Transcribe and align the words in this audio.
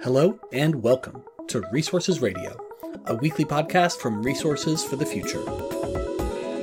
Hello 0.00 0.40
and 0.52 0.82
welcome 0.82 1.22
to 1.46 1.62
Resources 1.70 2.20
Radio, 2.20 2.56
a 3.06 3.14
weekly 3.14 3.44
podcast 3.44 3.98
from 3.98 4.20
Resources 4.22 4.82
for 4.82 4.96
the 4.96 5.06
Future. 5.06 5.42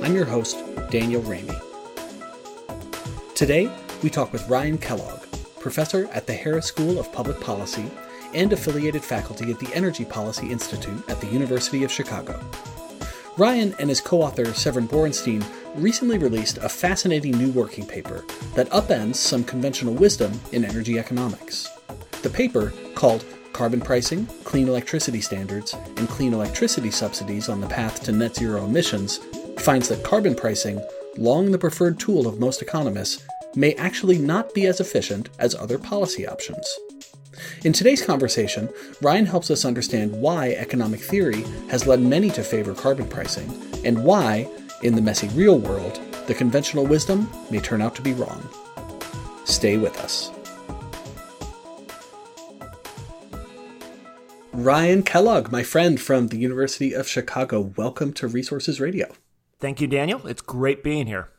I'm 0.04 0.14
your 0.14 0.26
host, 0.26 0.58
Daniel 0.90 1.22
Raimi. 1.22 1.58
Today, 3.34 3.70
we 4.02 4.10
talk 4.10 4.32
with 4.32 4.46
Ryan 4.48 4.76
Kellogg, 4.76 5.22
professor 5.58 6.06
at 6.12 6.26
the 6.26 6.34
Harris 6.34 6.66
School 6.66 6.98
of 6.98 7.10
Public 7.12 7.40
Policy 7.40 7.90
and 8.34 8.52
affiliated 8.52 9.02
faculty 9.02 9.50
at 9.50 9.58
the 9.58 9.72
Energy 9.74 10.04
Policy 10.04 10.50
Institute 10.50 11.08
at 11.08 11.20
the 11.22 11.28
University 11.28 11.82
of 11.82 11.90
Chicago. 11.90 12.38
Ryan 13.38 13.74
and 13.78 13.88
his 13.88 14.02
co 14.02 14.20
author 14.20 14.52
Severin 14.52 14.86
Borenstein 14.86 15.42
recently 15.76 16.18
released 16.18 16.58
a 16.58 16.68
fascinating 16.68 17.38
new 17.38 17.50
working 17.52 17.86
paper 17.86 18.24
that 18.54 18.68
upends 18.68 19.14
some 19.14 19.44
conventional 19.44 19.94
wisdom 19.94 20.38
in 20.52 20.62
energy 20.62 20.98
economics. 20.98 21.70
The 22.22 22.28
paper, 22.28 22.74
called 23.00 23.24
Carbon 23.54 23.80
Pricing, 23.80 24.26
Clean 24.44 24.68
Electricity 24.68 25.22
Standards, 25.22 25.72
and 25.96 26.06
Clean 26.06 26.34
Electricity 26.34 26.90
Subsidies 26.90 27.48
on 27.48 27.62
the 27.62 27.66
Path 27.66 28.02
to 28.02 28.12
Net 28.12 28.36
Zero 28.36 28.66
Emissions, 28.66 29.20
finds 29.58 29.88
that 29.88 30.04
carbon 30.04 30.34
pricing, 30.34 30.84
long 31.16 31.50
the 31.50 31.58
preferred 31.58 31.98
tool 31.98 32.26
of 32.26 32.38
most 32.38 32.60
economists, 32.60 33.26
may 33.54 33.72
actually 33.76 34.18
not 34.18 34.52
be 34.52 34.66
as 34.66 34.80
efficient 34.80 35.30
as 35.38 35.54
other 35.54 35.78
policy 35.78 36.28
options. 36.28 36.78
In 37.64 37.72
today's 37.72 38.04
conversation, 38.04 38.68
Ryan 39.00 39.24
helps 39.24 39.50
us 39.50 39.64
understand 39.64 40.12
why 40.12 40.50
economic 40.50 41.00
theory 41.00 41.42
has 41.70 41.86
led 41.86 42.00
many 42.02 42.28
to 42.30 42.42
favor 42.42 42.74
carbon 42.74 43.08
pricing, 43.08 43.50
and 43.82 44.04
why, 44.04 44.46
in 44.82 44.94
the 44.94 45.00
messy 45.00 45.28
real 45.28 45.58
world, 45.58 45.98
the 46.26 46.34
conventional 46.34 46.84
wisdom 46.84 47.30
may 47.50 47.60
turn 47.60 47.80
out 47.80 47.94
to 47.96 48.02
be 48.02 48.12
wrong. 48.12 48.46
Stay 49.46 49.78
with 49.78 49.98
us. 50.00 50.30
Ryan 54.64 55.02
Kellogg, 55.02 55.50
my 55.50 55.62
friend 55.62 55.98
from 55.98 56.28
the 56.28 56.36
University 56.36 56.92
of 56.92 57.08
Chicago, 57.08 57.72
welcome 57.78 58.12
to 58.12 58.28
Resources 58.28 58.78
Radio. 58.78 59.10
Thank 59.58 59.80
you, 59.80 59.86
Daniel. 59.86 60.26
It's 60.26 60.42
great 60.42 60.84
being 60.84 61.06
here. 61.06 61.30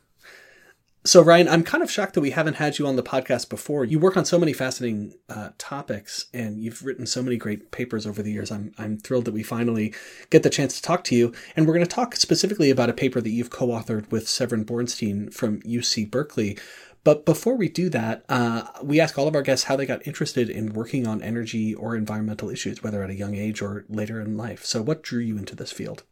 So, 1.04 1.22
Ryan, 1.22 1.48
I'm 1.48 1.62
kind 1.62 1.84
of 1.84 1.90
shocked 1.90 2.14
that 2.14 2.20
we 2.20 2.30
haven't 2.30 2.54
had 2.54 2.80
you 2.80 2.86
on 2.86 2.96
the 2.96 3.02
podcast 3.02 3.48
before. 3.48 3.84
You 3.84 4.00
work 4.00 4.16
on 4.16 4.24
so 4.24 4.40
many 4.40 4.52
fascinating 4.52 5.14
uh, 5.28 5.50
topics, 5.56 6.26
and 6.34 6.64
you've 6.64 6.84
written 6.84 7.06
so 7.06 7.22
many 7.22 7.36
great 7.36 7.70
papers 7.70 8.08
over 8.08 8.24
the 8.24 8.32
years. 8.32 8.50
I'm 8.50 8.72
I'm 8.76 8.98
thrilled 8.98 9.26
that 9.26 9.34
we 9.34 9.44
finally 9.44 9.94
get 10.30 10.42
the 10.42 10.50
chance 10.50 10.74
to 10.74 10.82
talk 10.82 11.04
to 11.04 11.14
you. 11.14 11.32
And 11.54 11.64
we're 11.64 11.74
going 11.74 11.86
to 11.86 11.94
talk 11.94 12.16
specifically 12.16 12.70
about 12.70 12.90
a 12.90 12.92
paper 12.92 13.20
that 13.20 13.30
you've 13.30 13.50
co-authored 13.50 14.10
with 14.10 14.28
Severin 14.28 14.64
Borenstein 14.64 15.32
from 15.32 15.60
UC 15.62 16.10
Berkeley. 16.10 16.58
But 17.04 17.26
before 17.26 17.56
we 17.56 17.68
do 17.68 17.88
that, 17.90 18.24
uh, 18.28 18.64
we 18.82 19.00
ask 19.00 19.18
all 19.18 19.26
of 19.26 19.34
our 19.34 19.42
guests 19.42 19.64
how 19.64 19.74
they 19.74 19.86
got 19.86 20.06
interested 20.06 20.48
in 20.48 20.72
working 20.72 21.06
on 21.06 21.20
energy 21.20 21.74
or 21.74 21.96
environmental 21.96 22.48
issues, 22.48 22.82
whether 22.82 23.02
at 23.02 23.10
a 23.10 23.14
young 23.14 23.34
age 23.34 23.60
or 23.60 23.84
later 23.88 24.20
in 24.20 24.36
life. 24.36 24.64
So, 24.64 24.82
what 24.82 25.02
drew 25.02 25.20
you 25.20 25.36
into 25.36 25.56
this 25.56 25.72
field? 25.72 26.04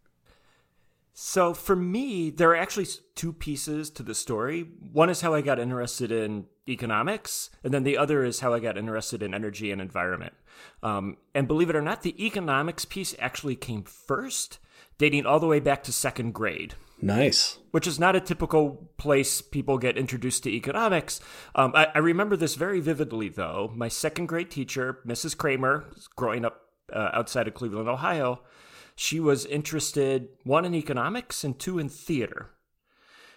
So, 1.13 1.55
for 1.55 1.77
me, 1.77 2.31
there 2.31 2.51
are 2.51 2.57
actually 2.57 2.89
two 3.15 3.33
pieces 3.33 3.91
to 3.91 4.03
the 4.03 4.15
story. 4.15 4.63
One 4.93 5.11
is 5.11 5.21
how 5.21 5.35
I 5.35 5.43
got 5.43 5.61
interested 5.61 6.11
in 6.11 6.47
economics, 6.69 7.51
and 7.63 7.73
then 7.73 7.85
the 7.85 7.99
other 7.99 8.25
is 8.25 8.41
how 8.41 8.53
I 8.53 8.59
got 8.59 8.79
interested 8.79 9.23
in 9.23 9.35
energy 9.35 9.71
and 9.71 9.81
environment. 9.81 10.33
Um, 10.83 11.19
and 11.35 11.47
believe 11.47 11.71
it 11.71 11.77
or 11.77 11.83
not, 11.83 12.03
the 12.03 12.25
economics 12.25 12.85
piece 12.85 13.15
actually 13.19 13.55
came 13.55 13.85
first, 13.85 14.59
dating 14.99 15.27
all 15.27 15.39
the 15.39 15.47
way 15.47 15.61
back 15.61 15.85
to 15.85 15.93
second 15.93 16.33
grade. 16.33 16.75
Nice. 17.03 17.59
Which 17.71 17.87
is 17.87 17.99
not 17.99 18.17
a 18.17 18.21
typical 18.21 18.91
place 18.99 19.41
people 19.41 19.79
get 19.79 19.97
introduced 19.97 20.43
to 20.45 20.51
economics. 20.51 21.21
Um, 21.55 21.73
I, 21.75 21.89
I, 21.95 21.99
remember 21.99 22.37
this 22.37 22.57
very 22.57 22.81
vividly, 22.81 23.29
though. 23.29 23.73
My 23.75 23.89
second 23.89 24.27
grade 24.27 24.51
teacher, 24.51 24.99
Mrs. 25.07 25.37
Kramer, 25.37 25.87
growing 26.17 26.45
up 26.45 26.61
uh, 26.93 27.11
outside 27.13 27.49
of 27.49 27.55
Cleveland, 27.55 27.89
Ohio, 27.89 28.43
she 28.95 29.19
was 29.19 29.47
interested, 29.47 30.29
one, 30.45 30.65
in 30.65 30.75
economics 30.75 31.43
and 31.43 31.59
two, 31.59 31.79
in 31.79 31.89
theater. 31.89 32.51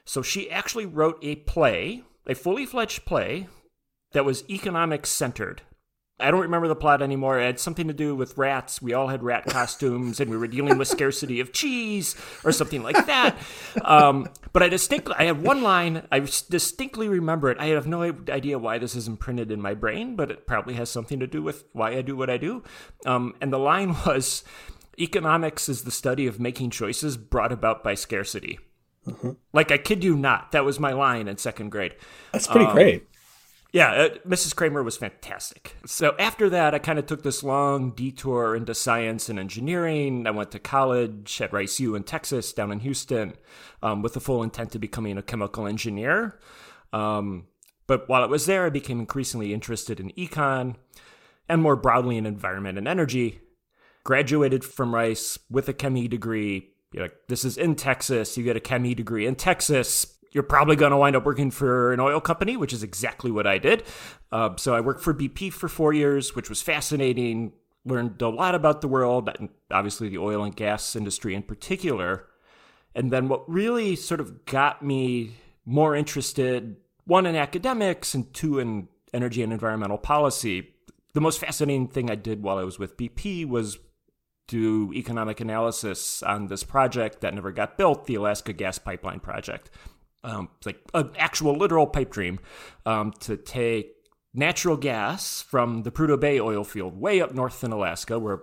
So 0.04 0.22
she 0.22 0.52
actually 0.52 0.86
wrote 0.86 1.18
a 1.22 1.36
play, 1.36 2.04
a 2.28 2.36
fully 2.36 2.66
fledged 2.66 3.06
play, 3.06 3.48
that 4.12 4.26
was 4.26 4.48
economics 4.50 5.10
centered. 5.10 5.62
I 6.20 6.30
don't 6.30 6.42
remember 6.42 6.68
the 6.68 6.76
plot 6.76 7.02
anymore. 7.02 7.40
It 7.40 7.46
had 7.46 7.60
something 7.60 7.88
to 7.88 7.94
do 7.94 8.16
with 8.16 8.38
rats. 8.38 8.82
We 8.82 8.94
all 8.94 9.08
had 9.08 9.24
rat 9.24 9.46
costumes, 9.46 10.20
and 10.20 10.30
we 10.30 10.38
were 10.38 10.48
dealing 10.48 10.78
with 10.78 10.88
scarcity 10.88 11.40
of 11.40 11.52
cheese 11.52 12.16
or 12.44 12.52
something 12.52 12.84
like 12.84 13.06
that. 13.08 13.36
Um, 13.84 14.30
but 14.54 14.62
I 14.62 14.70
distinctly, 14.70 15.16
I 15.18 15.26
have 15.26 15.42
one 15.42 15.64
line. 15.64 16.08
I 16.12 16.20
distinctly 16.20 17.08
remember 17.10 17.50
it. 17.50 17.58
I 17.60 17.68
have 17.68 17.88
no 17.88 18.04
idea 18.04 18.60
why 18.60 18.78
this 18.78 18.96
is 18.96 19.08
imprinted 19.08 19.52
in 19.52 19.60
my 19.60 19.74
brain, 19.74 20.16
but 20.16 20.30
it 20.30 20.46
probably 20.46 20.76
has 20.76 20.90
something 20.90 21.20
to 21.20 21.28
do 21.28 21.42
with 21.42 21.66
why 21.74 21.92
I 21.92 22.02
do 22.04 22.16
what 22.16 22.30
I 22.30 22.38
do. 22.38 22.64
Um, 23.06 23.34
and 23.42 23.52
the 23.52 23.58
line 23.58 23.96
was, 24.06 24.44
"Economics 25.00 25.68
is 25.68 25.84
the 25.84 25.92
study 25.92 26.28
of 26.28 26.40
making 26.40 26.70
choices 26.70 27.18
brought 27.18 27.52
about 27.52 27.84
by 27.84 27.96
scarcity." 27.96 28.60
Mm-hmm. 29.08 29.32
Like 29.52 29.72
I 29.72 29.78
kid 29.78 30.04
you 30.04 30.16
not, 30.16 30.52
that 30.52 30.64
was 30.64 30.80
my 30.80 30.94
line 30.94 31.28
in 31.28 31.38
second 31.38 31.70
grade. 31.70 31.96
That's 32.32 32.48
pretty 32.48 32.68
um, 32.68 32.74
great. 32.74 33.08
Yeah, 33.74 33.90
uh, 33.90 34.10
Mrs. 34.28 34.56
Kramer 34.56 34.84
was 34.84 34.98
fantastic. 34.98 35.76
So 35.88 36.16
after 36.20 36.48
that, 36.52 36.76
I 36.76 36.80
kind 36.80 37.00
of 37.00 37.08
took 37.08 37.24
this 37.24 37.42
long 37.42 37.90
detour 37.90 38.56
into 38.56 38.76
science 38.76 39.30
and 39.30 39.40
engineering. 39.40 40.28
I 40.28 40.32
went 40.32 40.52
to 40.52 40.60
college 40.60 41.42
at 41.42 41.52
Rice 41.52 41.80
U 41.80 41.96
in 41.96 42.04
Texas, 42.04 42.54
down 42.54 42.72
in 42.72 42.82
Houston, 42.82 43.34
um, 43.82 44.04
with 44.04 44.14
the 44.14 44.20
full 44.20 44.44
intent 44.44 44.76
of 44.76 44.82
becoming 44.82 45.18
a 45.18 45.24
chemical 45.24 45.66
engineer. 45.66 46.40
Um, 46.94 47.48
but 47.88 48.08
while 48.08 48.22
I 48.22 48.28
was 48.28 48.46
there, 48.46 48.68
I 48.68 48.70
became 48.70 49.00
increasingly 49.00 49.56
interested 49.56 50.00
in 50.00 50.12
econ 50.12 50.76
and 51.50 51.60
more 51.60 51.76
broadly 51.76 52.18
in 52.18 52.28
environment 52.28 52.78
and 52.78 52.88
energy. 52.88 53.42
Graduated 54.04 54.64
from 54.64 54.94
Rice 54.94 55.40
with 55.50 55.68
a 55.68 55.74
ChemE 55.74 56.08
degree. 56.12 56.70
You're 56.92 57.06
like, 57.06 57.16
this 57.28 57.44
is 57.44 57.58
in 57.58 57.76
Texas. 57.76 58.38
You 58.38 58.44
get 58.44 58.56
a 58.56 58.60
ChemE 58.60 58.96
degree 58.96 59.26
in 59.26 59.34
Texas 59.34 60.14
you're 60.34 60.44
probably 60.44 60.76
going 60.76 60.92
to 60.92 60.98
wind 60.98 61.16
up 61.16 61.26
working 61.26 61.52
for 61.52 61.94
an 61.94 62.00
oil 62.00 62.20
company, 62.20 62.58
which 62.58 62.74
is 62.74 62.84
exactly 62.84 63.32
what 63.32 63.48
I 63.48 63.60
did. 63.60 63.84
Uh, 64.32 64.56
so 64.58 64.76
I 64.76 64.82
worked 64.82 65.02
for 65.02 65.14
BP 65.14 65.54
for 65.54 65.70
four 65.70 65.94
years, 65.94 66.36
which 66.36 66.50
was 66.50 66.62
fascinating. 66.62 67.54
Learned 67.86 68.22
a 68.22 68.30
lot 68.30 68.56
about 68.56 68.82
the 68.82 68.88
world, 68.88 69.30
and 69.40 69.50
obviously 69.72 70.10
the 70.10 70.18
oil 70.18 70.44
and 70.44 70.56
gas 70.56 70.96
industry 70.96 71.36
in 71.36 71.44
particular. 71.44 72.26
And 72.96 73.12
then 73.12 73.28
what 73.28 73.48
really 73.50 73.96
sort 73.96 74.20
of 74.20 74.46
got 74.46 74.84
me 74.84 75.36
more 75.66 75.96
interested, 75.96 76.78
one 77.06 77.26
in 77.26 77.36
academics 77.36 78.14
and 78.14 78.34
two 78.34 78.60
in 78.60 78.88
energy 79.14 79.44
and 79.44 79.54
environmental 79.54 79.98
policy. 79.98 80.70
The 81.14 81.22
most 81.22 81.40
fascinating 81.40 81.88
thing 81.88 82.10
I 82.10 82.16
did 82.16 82.42
while 82.42 82.58
I 82.58 82.64
was 82.64 82.80
with 82.80 82.98
BP 82.98 83.48
was 83.48 83.78
do 84.48 84.92
economic 84.94 85.40
analysis 85.40 86.22
on 86.24 86.48
this 86.48 86.64
project 86.64 87.22
that 87.22 87.34
never 87.34 87.52
got 87.52 87.78
built, 87.78 88.08
the 88.08 88.16
Alaska 88.16 88.52
Gas 88.52 88.78
Pipeline 88.78 89.20
Project 89.20 89.70
um, 90.24 90.50
like 90.66 90.80
an 90.94 91.12
actual 91.18 91.58
literal 91.58 91.88
pipe 91.88 92.12
dream 92.12 92.40
um, 92.86 93.12
to 93.22 93.38
take 93.38 93.94
natural 94.34 94.78
gas 94.78 95.42
from 95.42 95.84
the 95.84 95.92
Prudhoe 95.92 96.20
Bay 96.20 96.40
oil 96.40 96.64
field 96.64 97.00
way 97.00 97.22
up 97.22 97.34
north 97.34 97.64
in 97.64 97.72
Alaska, 97.72 98.18
where 98.18 98.42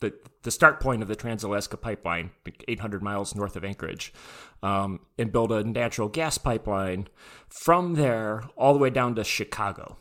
the 0.00 0.14
the 0.42 0.50
start 0.50 0.80
point 0.80 1.02
of 1.02 1.08
the 1.08 1.16
Trans 1.16 1.42
Alaska 1.42 1.76
Pipeline, 1.76 2.30
like 2.46 2.64
800 2.68 3.02
miles 3.02 3.34
north 3.34 3.56
of 3.56 3.64
Anchorage, 3.64 4.12
um, 4.62 5.00
and 5.18 5.32
build 5.32 5.52
a 5.52 5.64
natural 5.64 6.08
gas 6.08 6.38
pipeline 6.38 7.08
from 7.48 7.94
there 7.94 8.44
all 8.56 8.72
the 8.72 8.78
way 8.78 8.90
down 8.90 9.14
to 9.16 9.24
Chicago. 9.24 9.96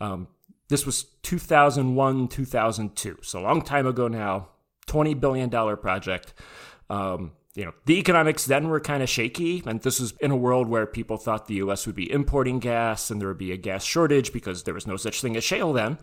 Um, 0.00 0.28
this 0.68 0.86
was 0.86 1.04
2001, 1.22 2.28
2002, 2.28 3.18
so 3.22 3.40
a 3.40 3.42
long 3.42 3.62
time 3.62 3.86
ago 3.86 4.08
now. 4.08 4.48
$20 4.88 5.20
billion 5.20 5.50
project. 5.50 6.34
Um, 6.90 7.32
you 7.58 7.64
know, 7.64 7.72
the 7.86 7.98
economics 7.98 8.44
then 8.46 8.68
were 8.68 8.78
kind 8.78 9.02
of 9.02 9.08
shaky. 9.08 9.64
And 9.66 9.82
this 9.82 9.98
was 9.98 10.14
in 10.20 10.30
a 10.30 10.36
world 10.36 10.68
where 10.68 10.86
people 10.86 11.16
thought 11.16 11.48
the 11.48 11.56
US 11.56 11.86
would 11.86 11.96
be 11.96 12.08
importing 12.08 12.60
gas 12.60 13.10
and 13.10 13.20
there 13.20 13.26
would 13.26 13.36
be 13.36 13.50
a 13.50 13.56
gas 13.56 13.82
shortage 13.82 14.32
because 14.32 14.62
there 14.62 14.74
was 14.74 14.86
no 14.86 14.96
such 14.96 15.20
thing 15.20 15.36
as 15.36 15.42
shale 15.42 15.72
then. 15.72 15.98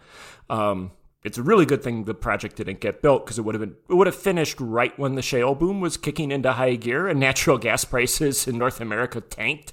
Um, 0.49 0.91
it's 1.23 1.37
a 1.37 1.41
really 1.43 1.65
good 1.65 1.81
thing 1.81 2.03
the 2.03 2.13
project 2.13 2.57
didn't 2.57 2.81
get 2.81 3.01
built 3.01 3.25
because 3.25 3.39
it 3.39 3.43
would 3.43 3.55
have 3.55 3.61
been 3.61 3.77
it 3.89 3.93
would 3.93 4.05
have 4.05 4.17
finished 4.17 4.59
right 4.59 4.99
when 4.99 5.15
the 5.15 5.21
shale 5.21 5.55
boom 5.55 5.79
was 5.79 5.95
kicking 5.95 6.29
into 6.29 6.51
high 6.51 6.75
gear 6.75 7.07
and 7.07 7.19
natural 7.21 7.57
gas 7.57 7.85
prices 7.85 8.49
in 8.49 8.57
North 8.57 8.81
America 8.81 9.21
tanked. 9.21 9.71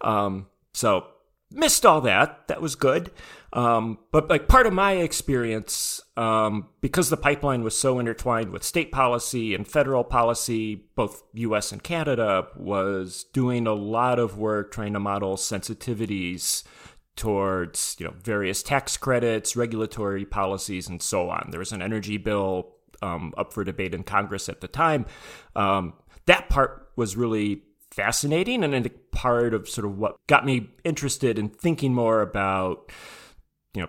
Um, 0.00 0.48
so 0.74 1.06
missed 1.50 1.84
all 1.84 2.00
that. 2.02 2.46
That 2.48 2.62
was 2.62 2.74
good. 2.74 3.10
Um, 3.52 3.98
but 4.12 4.30
like 4.30 4.46
part 4.46 4.66
of 4.66 4.72
my 4.72 4.92
experience, 4.92 6.00
um, 6.16 6.68
because 6.80 7.10
the 7.10 7.16
pipeline 7.16 7.64
was 7.64 7.76
so 7.76 7.98
intertwined 7.98 8.50
with 8.50 8.62
state 8.62 8.92
policy 8.92 9.54
and 9.54 9.66
federal 9.66 10.04
policy, 10.04 10.86
both 10.94 11.24
U.S. 11.34 11.72
and 11.72 11.82
Canada, 11.82 12.46
was 12.56 13.24
doing 13.32 13.66
a 13.66 13.74
lot 13.74 14.18
of 14.20 14.38
work 14.38 14.70
trying 14.70 14.92
to 14.92 15.00
model 15.00 15.36
sensitivities 15.36 16.62
towards 17.16 17.96
you 17.98 18.06
know 18.06 18.14
various 18.22 18.62
tax 18.62 18.96
credits, 18.96 19.56
regulatory 19.56 20.24
policies, 20.24 20.88
and 20.88 21.02
so 21.02 21.28
on. 21.28 21.48
There 21.50 21.58
was 21.58 21.72
an 21.72 21.82
energy 21.82 22.18
bill 22.18 22.76
um, 23.02 23.34
up 23.36 23.52
for 23.52 23.64
debate 23.64 23.94
in 23.94 24.04
Congress 24.04 24.48
at 24.48 24.60
the 24.60 24.68
time. 24.68 25.06
Um, 25.56 25.94
that 26.26 26.48
part 26.48 26.90
was 26.96 27.16
really 27.16 27.62
fascinating 27.90 28.62
and 28.62 28.74
a 28.74 28.90
part 29.12 29.52
of 29.54 29.68
sort 29.68 29.84
of 29.84 29.98
what 29.98 30.16
got 30.26 30.44
me 30.44 30.70
interested 30.84 31.38
in 31.38 31.48
thinking 31.48 31.92
more 31.92 32.22
about 32.22 32.90
you 33.74 33.82
know 33.82 33.88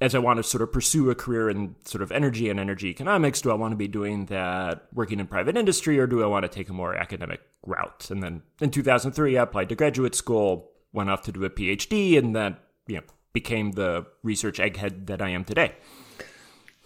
as 0.00 0.14
I 0.14 0.18
want 0.18 0.38
to 0.38 0.42
sort 0.42 0.62
of 0.62 0.72
pursue 0.72 1.10
a 1.10 1.14
career 1.14 1.48
in 1.48 1.74
sort 1.84 2.02
of 2.02 2.12
energy 2.12 2.50
and 2.50 2.60
energy 2.60 2.88
economics, 2.88 3.40
do 3.40 3.50
I 3.50 3.54
want 3.54 3.72
to 3.72 3.76
be 3.76 3.88
doing 3.88 4.26
that 4.26 4.86
working 4.92 5.20
in 5.20 5.26
private 5.26 5.56
industry 5.56 5.98
or 5.98 6.06
do 6.06 6.22
I 6.22 6.26
want 6.26 6.44
to 6.44 6.48
take 6.48 6.68
a 6.68 6.74
more 6.74 6.94
academic 6.94 7.40
route? 7.66 8.10
And 8.10 8.22
then 8.22 8.42
in 8.60 8.70
2003, 8.70 9.38
I 9.38 9.42
applied 9.42 9.68
to 9.70 9.74
graduate 9.74 10.14
school, 10.14 10.70
went 10.92 11.10
off 11.10 11.22
to 11.22 11.32
do 11.32 11.44
a 11.44 11.50
PhD, 11.50 12.18
and 12.18 12.36
then 12.36 12.56
you 12.86 12.96
know 12.96 13.02
became 13.32 13.72
the 13.72 14.06
research 14.22 14.58
egghead 14.58 15.06
that 15.06 15.20
I 15.20 15.30
am 15.30 15.44
today. 15.44 15.74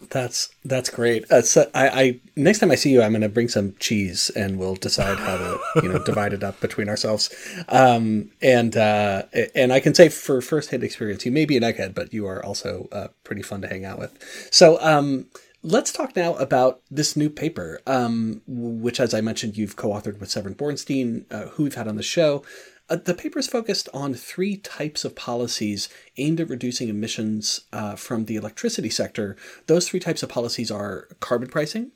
That's 0.08 0.48
that's 0.64 0.88
great. 0.88 1.30
Uh, 1.30 1.42
so 1.42 1.70
I, 1.74 1.88
I 1.88 2.20
next 2.34 2.60
time 2.60 2.70
I 2.70 2.74
see 2.74 2.90
you, 2.90 3.02
I'm 3.02 3.12
going 3.12 3.20
to 3.20 3.28
bring 3.28 3.48
some 3.48 3.74
cheese, 3.78 4.30
and 4.30 4.58
we'll 4.58 4.74
decide 4.74 5.18
how 5.18 5.36
to 5.36 5.82
you 5.82 5.92
know 5.92 5.98
divide 6.04 6.32
it 6.32 6.42
up 6.42 6.58
between 6.60 6.88
ourselves. 6.88 7.28
Um, 7.68 8.30
and 8.40 8.76
uh, 8.76 9.24
and 9.54 9.72
I 9.72 9.80
can 9.80 9.94
say 9.94 10.08
for 10.08 10.40
first 10.40 10.70
hand 10.70 10.82
experience, 10.82 11.26
you 11.26 11.32
may 11.32 11.44
be 11.44 11.56
an 11.56 11.62
egghead, 11.62 11.94
but 11.94 12.14
you 12.14 12.26
are 12.26 12.44
also 12.44 12.88
uh, 12.92 13.08
pretty 13.24 13.42
fun 13.42 13.60
to 13.60 13.68
hang 13.68 13.84
out 13.84 13.98
with. 13.98 14.16
So 14.50 14.78
um, 14.80 15.26
let's 15.62 15.92
talk 15.92 16.16
now 16.16 16.34
about 16.36 16.80
this 16.90 17.16
new 17.16 17.28
paper, 17.30 17.80
um, 17.86 18.42
which, 18.46 19.00
as 19.00 19.12
I 19.12 19.20
mentioned, 19.20 19.56
you've 19.56 19.76
co-authored 19.76 20.18
with 20.18 20.30
Severin 20.30 20.54
Borenstein, 20.54 21.24
uh, 21.30 21.48
who 21.50 21.64
we've 21.64 21.74
had 21.74 21.88
on 21.88 21.96
the 21.96 22.02
show. 22.02 22.42
Uh, 22.90 22.96
the 22.96 23.14
paper 23.14 23.38
is 23.38 23.46
focused 23.46 23.88
on 23.94 24.12
three 24.12 24.56
types 24.56 25.04
of 25.04 25.14
policies 25.14 25.88
aimed 26.16 26.40
at 26.40 26.48
reducing 26.48 26.88
emissions 26.88 27.60
uh, 27.72 27.94
from 27.94 28.24
the 28.24 28.34
electricity 28.36 28.90
sector. 28.90 29.36
Those 29.68 29.88
three 29.88 30.00
types 30.00 30.24
of 30.24 30.28
policies 30.28 30.72
are 30.72 31.06
carbon 31.20 31.48
pricing, 31.48 31.92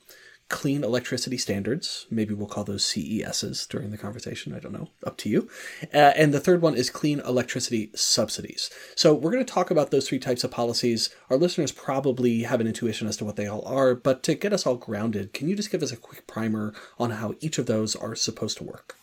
clean 0.47 0.83
electricity 0.83 1.37
standards, 1.37 2.05
maybe 2.09 2.33
we'll 2.33 2.47
call 2.47 2.63
those 2.63 2.85
CESs 2.85 3.67
during 3.67 3.89
the 3.89 3.97
conversation, 3.97 4.53
I 4.53 4.59
don't 4.59 4.71
know, 4.71 4.89
up 5.05 5.17
to 5.17 5.29
you. 5.29 5.49
Uh, 5.93 6.13
and 6.15 6.33
the 6.33 6.39
third 6.39 6.61
one 6.61 6.75
is 6.75 6.89
clean 6.89 7.19
electricity 7.19 7.89
subsidies. 7.95 8.69
So 8.95 9.13
we're 9.13 9.31
going 9.31 9.45
to 9.45 9.53
talk 9.53 9.71
about 9.71 9.91
those 9.91 10.07
three 10.07 10.19
types 10.19 10.43
of 10.43 10.51
policies. 10.51 11.09
Our 11.29 11.37
listeners 11.37 11.71
probably 11.71 12.43
have 12.43 12.61
an 12.61 12.67
intuition 12.67 13.07
as 13.07 13.17
to 13.17 13.25
what 13.25 13.35
they 13.35 13.47
all 13.47 13.65
are, 13.65 13.95
but 13.95 14.23
to 14.23 14.35
get 14.35 14.53
us 14.53 14.65
all 14.65 14.75
grounded, 14.75 15.33
can 15.33 15.49
you 15.49 15.55
just 15.55 15.71
give 15.71 15.83
us 15.83 15.91
a 15.91 15.97
quick 15.97 16.25
primer 16.27 16.73
on 16.99 17.09
how 17.09 17.33
each 17.41 17.57
of 17.57 17.65
those 17.65 17.95
are 17.95 18.15
supposed 18.15 18.57
to 18.59 18.63
work? 18.63 18.95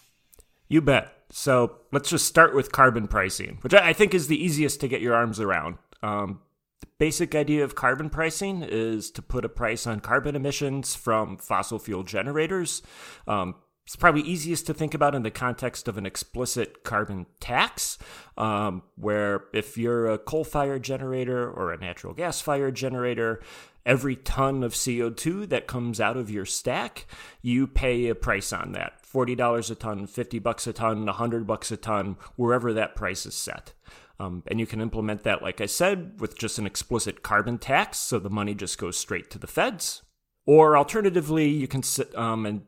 You 0.69 0.81
bet. 0.81 1.13
So 1.31 1.79
let's 1.93 2.11
just 2.11 2.27
start 2.27 2.55
with 2.55 2.73
carbon 2.73 3.09
pricing, 3.09 3.59
which 3.63 3.75
I 3.75 3.93
think 3.93 4.15
is 4.15 4.29
the 4.29 4.43
easiest 4.43 4.81
to 4.81 4.89
get 4.89 5.01
your 5.01 5.15
arms 5.15 5.41
around. 5.41 5.79
Um, 6.03 6.41
the 6.81 6.89
basic 6.99 7.35
idea 7.35 7.65
of 7.65 7.75
carbon 7.75 8.11
pricing 8.11 8.63
is 8.63 9.11
to 9.13 9.23
put 9.23 9.45
a 9.45 9.49
price 9.49 9.87
on 9.87 10.01
carbon 10.01 10.37
emissions 10.37 10.95
from 10.95 11.39
fossil 11.39 11.79
fuel 11.79 12.03
generators. 12.03 12.83
Um, 13.27 13.55
it's 13.87 13.97
probably 13.97 14.23
easiest 14.23 14.67
to 14.67 14.75
think 14.75 14.95
about 14.95 15.15
in 15.15 15.23
the 15.23 15.31
context 15.31 15.89
of 15.89 15.99
an 15.99 16.07
explicit 16.07 16.85
carbon 16.85 17.27
tax, 17.41 17.99
um, 18.39 18.83
where 18.97 19.45
if 19.53 19.77
you're 19.77 20.11
a 20.11 20.19
coal 20.19 20.45
fired 20.45 20.83
generator 20.83 21.51
or 21.51 21.73
a 21.73 21.79
natural 21.79 22.15
gas 22.15 22.41
fired 22.41 22.75
generator, 22.75 23.41
every 23.85 24.17
ton 24.17 24.63
of 24.63 24.73
CO2 24.73 25.49
that 25.49 25.67
comes 25.67 26.01
out 26.01 26.17
of 26.17 26.31
your 26.31 26.45
stack, 26.45 27.07
you 27.41 27.67
pay 27.67 28.09
a 28.09 28.15
price 28.15 28.53
on 28.53 28.73
that. 28.73 29.02
$40 29.13 29.71
a 29.71 29.75
ton, 29.75 30.07
50 30.07 30.39
bucks 30.39 30.67
a 30.67 30.73
ton, 30.73 31.05
100 31.05 31.47
bucks 31.47 31.71
a 31.71 31.77
ton, 31.77 32.17
wherever 32.37 32.73
that 32.73 32.97
price 32.97 33.27
is 33.27 33.35
set. 33.35 33.73
Um, 34.19 34.43
and 34.47 34.61
you 34.61 34.67
can 34.67 34.81
implement 34.81 35.25
that, 35.25 35.43
like 35.43 35.61
I 35.61 35.67
said, 35.67 36.21
with 36.21 36.39
just 36.39 36.59
an 36.59 36.67
explicit 36.67 37.23
carbon 37.23 37.59
tax, 37.59 37.99
so 37.99 38.19
the 38.19 38.31
money 38.31 38.55
just 38.55 38.79
goes 38.79 38.97
straight 38.97 39.31
to 39.31 39.39
the 39.39 39.47
feds. 39.47 40.03
Or 40.47 40.77
alternatively, 40.77 41.49
you 41.49 41.69
can 41.69 41.83
sit, 41.83 42.15
um, 42.17 42.47
and 42.47 42.63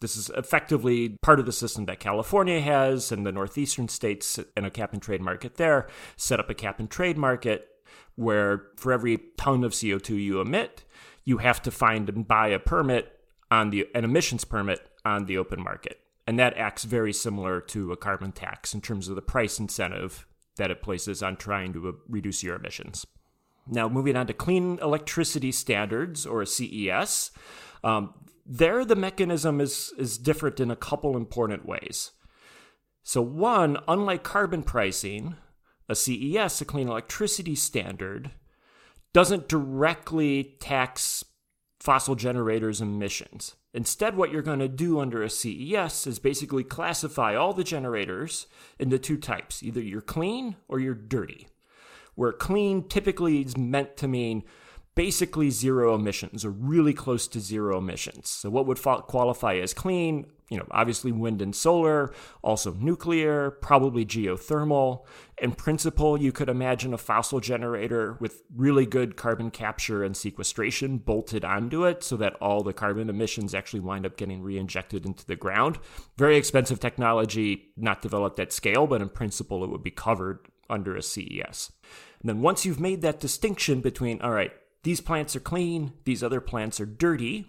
this 0.00 0.16
is 0.16 0.30
effectively 0.30 1.16
part 1.22 1.40
of 1.40 1.46
the 1.46 1.52
system 1.52 1.84
that 1.86 2.00
California 2.00 2.60
has 2.60 3.12
and 3.12 3.26
the 3.26 3.32
northeastern 3.32 3.88
states 3.88 4.38
and 4.56 4.66
a 4.66 4.70
cap 4.70 4.92
and 4.92 5.02
trade 5.02 5.20
market 5.20 5.56
there, 5.56 5.88
set 6.16 6.40
up 6.40 6.48
a 6.48 6.54
cap 6.54 6.80
and 6.80 6.90
trade 6.90 7.18
market 7.18 7.68
where 8.14 8.66
for 8.76 8.92
every 8.92 9.18
ton 9.36 9.64
of 9.64 9.72
CO2 9.72 10.22
you 10.22 10.40
emit, 10.40 10.84
you 11.24 11.38
have 11.38 11.60
to 11.62 11.70
find 11.70 12.08
and 12.08 12.26
buy 12.26 12.48
a 12.48 12.58
permit 12.58 13.18
on 13.50 13.70
the 13.70 13.86
an 13.94 14.04
emissions 14.04 14.44
permit 14.44 14.89
on 15.04 15.26
the 15.26 15.38
open 15.38 15.62
market. 15.62 16.00
And 16.26 16.38
that 16.38 16.56
acts 16.56 16.84
very 16.84 17.12
similar 17.12 17.60
to 17.62 17.92
a 17.92 17.96
carbon 17.96 18.32
tax 18.32 18.74
in 18.74 18.80
terms 18.80 19.08
of 19.08 19.16
the 19.16 19.22
price 19.22 19.58
incentive 19.58 20.26
that 20.56 20.70
it 20.70 20.82
places 20.82 21.22
on 21.22 21.36
trying 21.36 21.72
to 21.72 21.88
uh, 21.88 21.92
reduce 22.08 22.42
your 22.42 22.56
emissions. 22.56 23.06
Now, 23.66 23.88
moving 23.88 24.16
on 24.16 24.26
to 24.26 24.34
clean 24.34 24.78
electricity 24.80 25.52
standards 25.52 26.26
or 26.26 26.44
CES, 26.44 27.30
um, 27.82 28.14
there 28.44 28.84
the 28.84 28.96
mechanism 28.96 29.60
is, 29.60 29.92
is 29.96 30.18
different 30.18 30.60
in 30.60 30.70
a 30.70 30.76
couple 30.76 31.16
important 31.16 31.66
ways. 31.66 32.12
So, 33.02 33.22
one, 33.22 33.78
unlike 33.88 34.22
carbon 34.22 34.62
pricing, 34.62 35.36
a 35.88 35.94
CES, 35.94 36.60
a 36.60 36.64
clean 36.64 36.88
electricity 36.88 37.54
standard, 37.54 38.32
doesn't 39.12 39.48
directly 39.48 40.56
tax 40.60 41.24
fossil 41.78 42.14
generators' 42.14 42.80
emissions. 42.80 43.56
Instead, 43.72 44.16
what 44.16 44.32
you're 44.32 44.42
going 44.42 44.58
to 44.58 44.68
do 44.68 44.98
under 44.98 45.22
a 45.22 45.30
CES 45.30 46.06
is 46.06 46.18
basically 46.18 46.64
classify 46.64 47.36
all 47.36 47.52
the 47.52 47.62
generators 47.62 48.46
into 48.78 48.98
two 48.98 49.16
types 49.16 49.62
either 49.62 49.80
you're 49.80 50.00
clean 50.00 50.56
or 50.68 50.80
you're 50.80 50.94
dirty. 50.94 51.48
Where 52.16 52.32
clean 52.32 52.88
typically 52.88 53.40
is 53.42 53.56
meant 53.56 53.96
to 53.98 54.08
mean 54.08 54.42
basically 55.00 55.48
zero 55.48 55.94
emissions 55.94 56.44
or 56.44 56.50
really 56.50 56.92
close 56.92 57.26
to 57.26 57.40
zero 57.40 57.78
emissions. 57.78 58.28
So, 58.28 58.50
what 58.50 58.66
would 58.66 58.82
qualify 58.82 59.54
as 59.54 59.72
clean? 59.72 60.26
You 60.50 60.58
know, 60.58 60.66
obviously 60.72 61.10
wind 61.10 61.40
and 61.40 61.56
solar, 61.56 62.12
also 62.42 62.74
nuclear, 62.74 63.52
probably 63.62 64.04
geothermal. 64.04 65.06
In 65.38 65.52
principle, 65.52 66.20
you 66.20 66.32
could 66.32 66.50
imagine 66.50 66.92
a 66.92 66.98
fossil 66.98 67.40
generator 67.40 68.18
with 68.20 68.42
really 68.54 68.84
good 68.84 69.16
carbon 69.16 69.50
capture 69.50 70.04
and 70.04 70.14
sequestration 70.14 70.98
bolted 70.98 71.46
onto 71.46 71.86
it 71.86 72.04
so 72.04 72.18
that 72.18 72.34
all 72.34 72.62
the 72.62 72.74
carbon 72.74 73.08
emissions 73.08 73.54
actually 73.54 73.80
wind 73.80 74.04
up 74.04 74.18
getting 74.18 74.42
reinjected 74.42 75.06
into 75.06 75.24
the 75.24 75.34
ground. 75.34 75.78
Very 76.18 76.36
expensive 76.36 76.78
technology, 76.78 77.72
not 77.74 78.02
developed 78.02 78.38
at 78.38 78.52
scale, 78.52 78.86
but 78.86 79.00
in 79.00 79.08
principle, 79.08 79.64
it 79.64 79.70
would 79.70 79.82
be 79.82 79.90
covered 79.90 80.40
under 80.68 80.94
a 80.94 81.02
CES. 81.02 81.72
And 82.20 82.28
then 82.28 82.42
once 82.42 82.66
you've 82.66 82.80
made 82.80 83.00
that 83.00 83.18
distinction 83.18 83.80
between, 83.80 84.20
all 84.20 84.32
right, 84.32 84.52
these 84.82 85.00
plants 85.00 85.36
are 85.36 85.40
clean, 85.40 85.92
these 86.04 86.22
other 86.22 86.40
plants 86.40 86.80
are 86.80 86.86
dirty. 86.86 87.46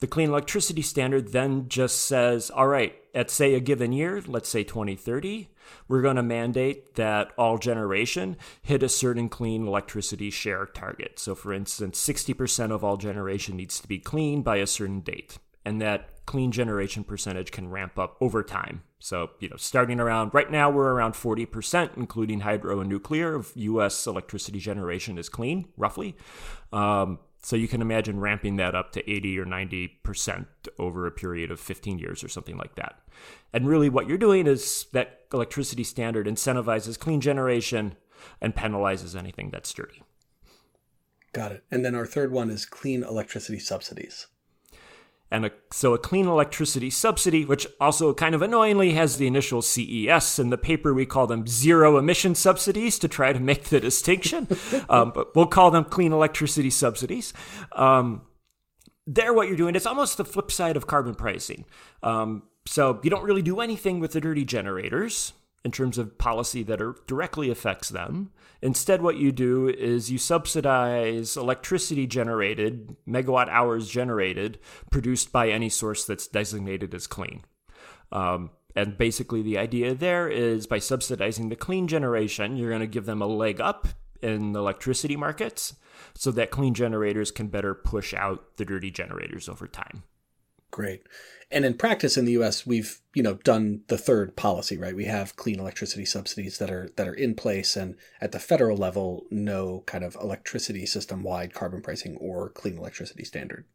The 0.00 0.06
Clean 0.08 0.28
Electricity 0.28 0.82
Standard 0.82 1.32
then 1.32 1.68
just 1.68 2.00
says, 2.00 2.50
all 2.50 2.66
right, 2.66 2.94
at 3.14 3.30
say 3.30 3.54
a 3.54 3.60
given 3.60 3.92
year, 3.92 4.20
let's 4.26 4.48
say 4.48 4.64
2030, 4.64 5.48
we're 5.86 6.02
going 6.02 6.16
to 6.16 6.22
mandate 6.22 6.96
that 6.96 7.30
all 7.38 7.58
generation 7.58 8.36
hit 8.60 8.82
a 8.82 8.88
certain 8.88 9.28
clean 9.28 9.66
electricity 9.66 10.30
share 10.30 10.66
target. 10.66 11.18
So, 11.18 11.34
for 11.34 11.52
instance, 11.52 12.04
60% 12.04 12.72
of 12.72 12.82
all 12.82 12.96
generation 12.96 13.56
needs 13.56 13.78
to 13.80 13.88
be 13.88 13.98
clean 13.98 14.42
by 14.42 14.56
a 14.56 14.66
certain 14.66 15.00
date. 15.00 15.38
And 15.64 15.80
that 15.80 16.24
clean 16.26 16.52
generation 16.52 17.04
percentage 17.04 17.50
can 17.50 17.70
ramp 17.70 17.98
up 17.98 18.16
over 18.20 18.42
time. 18.42 18.82
So, 18.98 19.30
you 19.40 19.48
know, 19.48 19.56
starting 19.56 20.00
around 20.00 20.32
right 20.32 20.50
now, 20.50 20.70
we're 20.70 20.92
around 20.92 21.12
40%, 21.12 21.96
including 21.96 22.40
hydro 22.40 22.80
and 22.80 22.88
nuclear, 22.88 23.34
of 23.34 23.52
US 23.54 24.06
electricity 24.06 24.58
generation 24.58 25.18
is 25.18 25.28
clean, 25.28 25.68
roughly. 25.76 26.16
Um, 26.72 27.18
so 27.42 27.56
you 27.56 27.68
can 27.68 27.82
imagine 27.82 28.20
ramping 28.20 28.56
that 28.56 28.74
up 28.74 28.92
to 28.92 29.10
80 29.10 29.38
or 29.38 29.44
90% 29.44 30.46
over 30.78 31.06
a 31.06 31.10
period 31.10 31.50
of 31.50 31.60
15 31.60 31.98
years 31.98 32.24
or 32.24 32.28
something 32.28 32.56
like 32.56 32.74
that. 32.76 33.00
And 33.52 33.68
really, 33.68 33.90
what 33.90 34.08
you're 34.08 34.16
doing 34.16 34.46
is 34.46 34.86
that 34.92 35.20
electricity 35.32 35.84
standard 35.84 36.26
incentivizes 36.26 36.98
clean 36.98 37.20
generation 37.20 37.96
and 38.40 38.54
penalizes 38.56 39.14
anything 39.14 39.50
that's 39.50 39.72
dirty. 39.74 40.02
Got 41.34 41.52
it. 41.52 41.64
And 41.70 41.84
then 41.84 41.94
our 41.94 42.06
third 42.06 42.32
one 42.32 42.48
is 42.48 42.64
clean 42.64 43.02
electricity 43.02 43.58
subsidies 43.58 44.28
and 45.34 45.46
a, 45.46 45.50
so 45.72 45.94
a 45.94 45.98
clean 45.98 46.28
electricity 46.28 46.90
subsidy, 46.90 47.44
which 47.44 47.66
also 47.80 48.14
kind 48.14 48.36
of 48.36 48.42
annoyingly 48.42 48.92
has 48.92 49.16
the 49.16 49.26
initial 49.26 49.62
CES. 49.62 50.38
In 50.38 50.50
the 50.50 50.56
paper, 50.56 50.94
we 50.94 51.06
call 51.06 51.26
them 51.26 51.48
zero 51.48 51.98
emission 51.98 52.36
subsidies 52.36 53.00
to 53.00 53.08
try 53.08 53.32
to 53.32 53.40
make 53.40 53.64
the 53.64 53.80
distinction, 53.80 54.46
um, 54.88 55.10
but 55.12 55.34
we'll 55.34 55.46
call 55.46 55.72
them 55.72 55.84
clean 55.84 56.12
electricity 56.12 56.70
subsidies. 56.70 57.32
Um, 57.72 58.22
there, 59.08 59.34
what 59.34 59.48
you're 59.48 59.56
doing, 59.56 59.74
it's 59.74 59.86
almost 59.86 60.18
the 60.18 60.24
flip 60.24 60.52
side 60.52 60.76
of 60.76 60.86
carbon 60.86 61.16
pricing. 61.16 61.64
Um, 62.04 62.44
so 62.64 63.00
you 63.02 63.10
don't 63.10 63.24
really 63.24 63.42
do 63.42 63.60
anything 63.60 63.98
with 63.98 64.12
the 64.12 64.20
dirty 64.20 64.44
generators 64.44 65.32
in 65.64 65.70
terms 65.70 65.96
of 65.96 66.18
policy 66.18 66.62
that 66.62 66.82
are, 66.82 66.94
directly 67.06 67.50
affects 67.50 67.88
them. 67.88 68.30
Instead, 68.60 69.00
what 69.00 69.16
you 69.16 69.32
do 69.32 69.68
is 69.68 70.10
you 70.10 70.18
subsidize 70.18 71.36
electricity 71.36 72.06
generated, 72.06 72.96
megawatt 73.08 73.48
hours 73.48 73.88
generated, 73.88 74.58
produced 74.90 75.32
by 75.32 75.48
any 75.48 75.70
source 75.70 76.04
that's 76.04 76.26
designated 76.26 76.94
as 76.94 77.06
clean. 77.06 77.42
Um, 78.12 78.50
and 78.76 78.98
basically, 78.98 79.40
the 79.40 79.58
idea 79.58 79.94
there 79.94 80.28
is 80.28 80.66
by 80.66 80.78
subsidizing 80.78 81.48
the 81.48 81.56
clean 81.56 81.88
generation, 81.88 82.56
you're 82.56 82.70
going 82.70 82.80
to 82.80 82.86
give 82.86 83.06
them 83.06 83.22
a 83.22 83.26
leg 83.26 83.60
up 83.60 83.88
in 84.20 84.52
the 84.52 84.58
electricity 84.58 85.16
markets 85.16 85.74
so 86.14 86.30
that 86.30 86.50
clean 86.50 86.74
generators 86.74 87.30
can 87.30 87.48
better 87.48 87.74
push 87.74 88.12
out 88.14 88.56
the 88.56 88.64
dirty 88.64 88.90
generators 88.90 89.48
over 89.48 89.66
time. 89.66 90.02
Great. 90.74 91.06
And 91.52 91.64
in 91.64 91.74
practice 91.74 92.16
in 92.16 92.24
the 92.24 92.32
US, 92.32 92.66
we've, 92.66 92.98
you 93.14 93.22
know, 93.22 93.34
done 93.34 93.82
the 93.86 93.96
third 93.96 94.34
policy, 94.34 94.76
right? 94.76 94.96
We 94.96 95.04
have 95.04 95.36
clean 95.36 95.60
electricity 95.60 96.04
subsidies 96.04 96.58
that 96.58 96.68
are 96.68 96.90
that 96.96 97.06
are 97.06 97.14
in 97.14 97.36
place 97.36 97.76
and 97.76 97.94
at 98.20 98.32
the 98.32 98.40
federal 98.40 98.76
level, 98.76 99.24
no 99.30 99.84
kind 99.86 100.02
of 100.02 100.16
electricity 100.16 100.84
system 100.84 101.22
wide 101.22 101.54
carbon 101.54 101.80
pricing 101.80 102.16
or 102.16 102.50
clean 102.50 102.76
electricity 102.76 103.22
standard. 103.22 103.66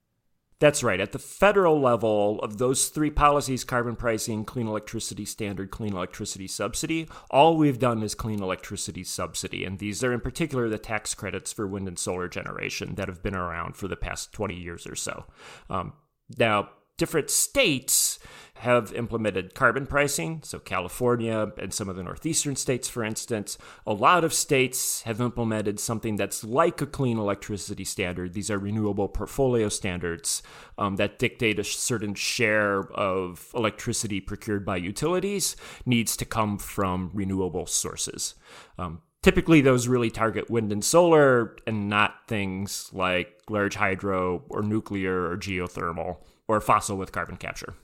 That's 0.60 0.84
right. 0.84 1.00
At 1.00 1.13
the 1.13 1.20
federal 1.20 1.79
level 1.79 2.41
of 2.41 2.58
those 2.58 2.89
three 2.89 3.12
policies 3.12 3.63
carbon 3.63 3.96
pricing, 3.96 4.44
clean 4.44 4.68
electricity 4.68 5.24
standard, 5.24 5.72
clean 5.72 5.94
electricity 5.94 6.50
subsidy 6.50 7.08
all 7.32 7.56
we've 7.56 7.79
done 7.79 8.03
is 8.03 8.13
clean 8.13 8.44
electricity 8.44 9.06
subsidy. 9.06 9.63
And 9.63 9.79
these 9.79 10.03
are 10.03 10.12
in 10.12 10.20
particular 10.20 10.68
the 10.68 10.77
tax 10.77 11.15
credits 11.15 11.53
for 11.53 11.65
wind 11.65 11.88
and 11.88 11.98
solar 11.98 12.27
generation 12.27 12.96
that 12.96 13.08
have 13.08 13.24
been 13.24 13.38
around 13.38 13.77
for 13.77 13.88
the 13.88 13.96
past 13.96 14.34
20 14.34 14.53
years 14.53 14.86
or 14.86 14.98
so. 14.98 15.24
Um, 15.70 15.94
now, 16.38 16.70
different 17.00 17.32
states 17.32 18.20
have 18.60 18.94
implemented 18.94 19.56
carbon 19.56 19.88
pricing. 19.88 20.41
So, 20.44 20.60
California 20.60 21.53
and 21.58 21.74
some 21.74 21.88
of 21.88 21.96
the 21.96 22.03
northeastern 22.03 22.58
states, 22.58 22.89
for 22.89 23.06
instance, 23.06 23.58
a 23.88 23.94
lot 23.94 24.25
of 24.25 24.34
states 24.34 25.03
have 25.03 25.22
implemented 25.22 25.79
something 25.79 26.18
that's 26.18 26.44
like 26.44 26.82
a 26.82 26.86
clean 26.86 27.18
electricity 27.18 27.86
standard. 27.86 28.34
These 28.34 28.51
are 28.51 28.60
renewable 28.60 29.08
portfolio 29.08 29.70
standards 29.70 30.44
um, 30.77 30.98
that 30.98 31.20
dictate 31.20 31.58
a 31.58 31.63
certain 31.63 32.15
share 32.15 32.91
of 32.91 33.50
electricity 33.56 34.20
procured 34.20 34.65
by 34.65 34.75
utilities 34.75 35.56
needs 35.86 36.18
to 36.18 36.25
come 36.25 36.58
from 36.58 37.12
renewable 37.13 37.65
sources. 37.65 38.36
Um, 38.77 39.03
typically, 39.24 39.62
those 39.62 39.88
really 39.88 40.10
target 40.10 40.50
wind 40.50 40.74
and 40.74 40.84
solar 40.84 41.56
and 41.65 41.88
not 41.88 42.27
things 42.27 42.89
like 42.91 43.39
large 43.50 43.75
hydro 43.75 44.44
or 44.50 44.62
nuclear 44.63 45.32
or 45.32 45.38
geothermal 45.38 46.18
or 46.50 46.60
fossil 46.60 46.98
with 46.98 47.13
carbon 47.13 47.38
capture. 47.38 47.75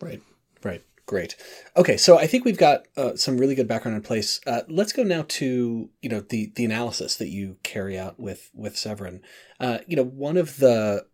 Right, 0.00 0.20
right. 0.64 0.82
Great. 1.06 1.36
Okay, 1.76 1.98
so 1.98 2.18
I 2.18 2.26
think 2.26 2.46
we've 2.46 2.56
got 2.56 2.88
uh, 2.96 3.14
some 3.14 3.36
really 3.36 3.54
good 3.54 3.68
background 3.68 3.94
in 3.94 4.02
place. 4.02 4.40
Uh, 4.46 4.62
let's 4.70 4.94
go 4.94 5.02
now 5.02 5.26
to 5.28 5.90
you 6.00 6.08
know 6.08 6.20
the 6.20 6.50
the 6.56 6.64
analysis 6.64 7.16
that 7.16 7.28
you 7.28 7.58
carry 7.62 7.98
out 7.98 8.18
with 8.18 8.50
with 8.54 8.74
Severin. 8.74 9.20
Uh, 9.60 9.78
you 9.86 9.96
know, 9.96 10.02
one 10.02 10.38
of 10.38 10.56
the 10.56 11.04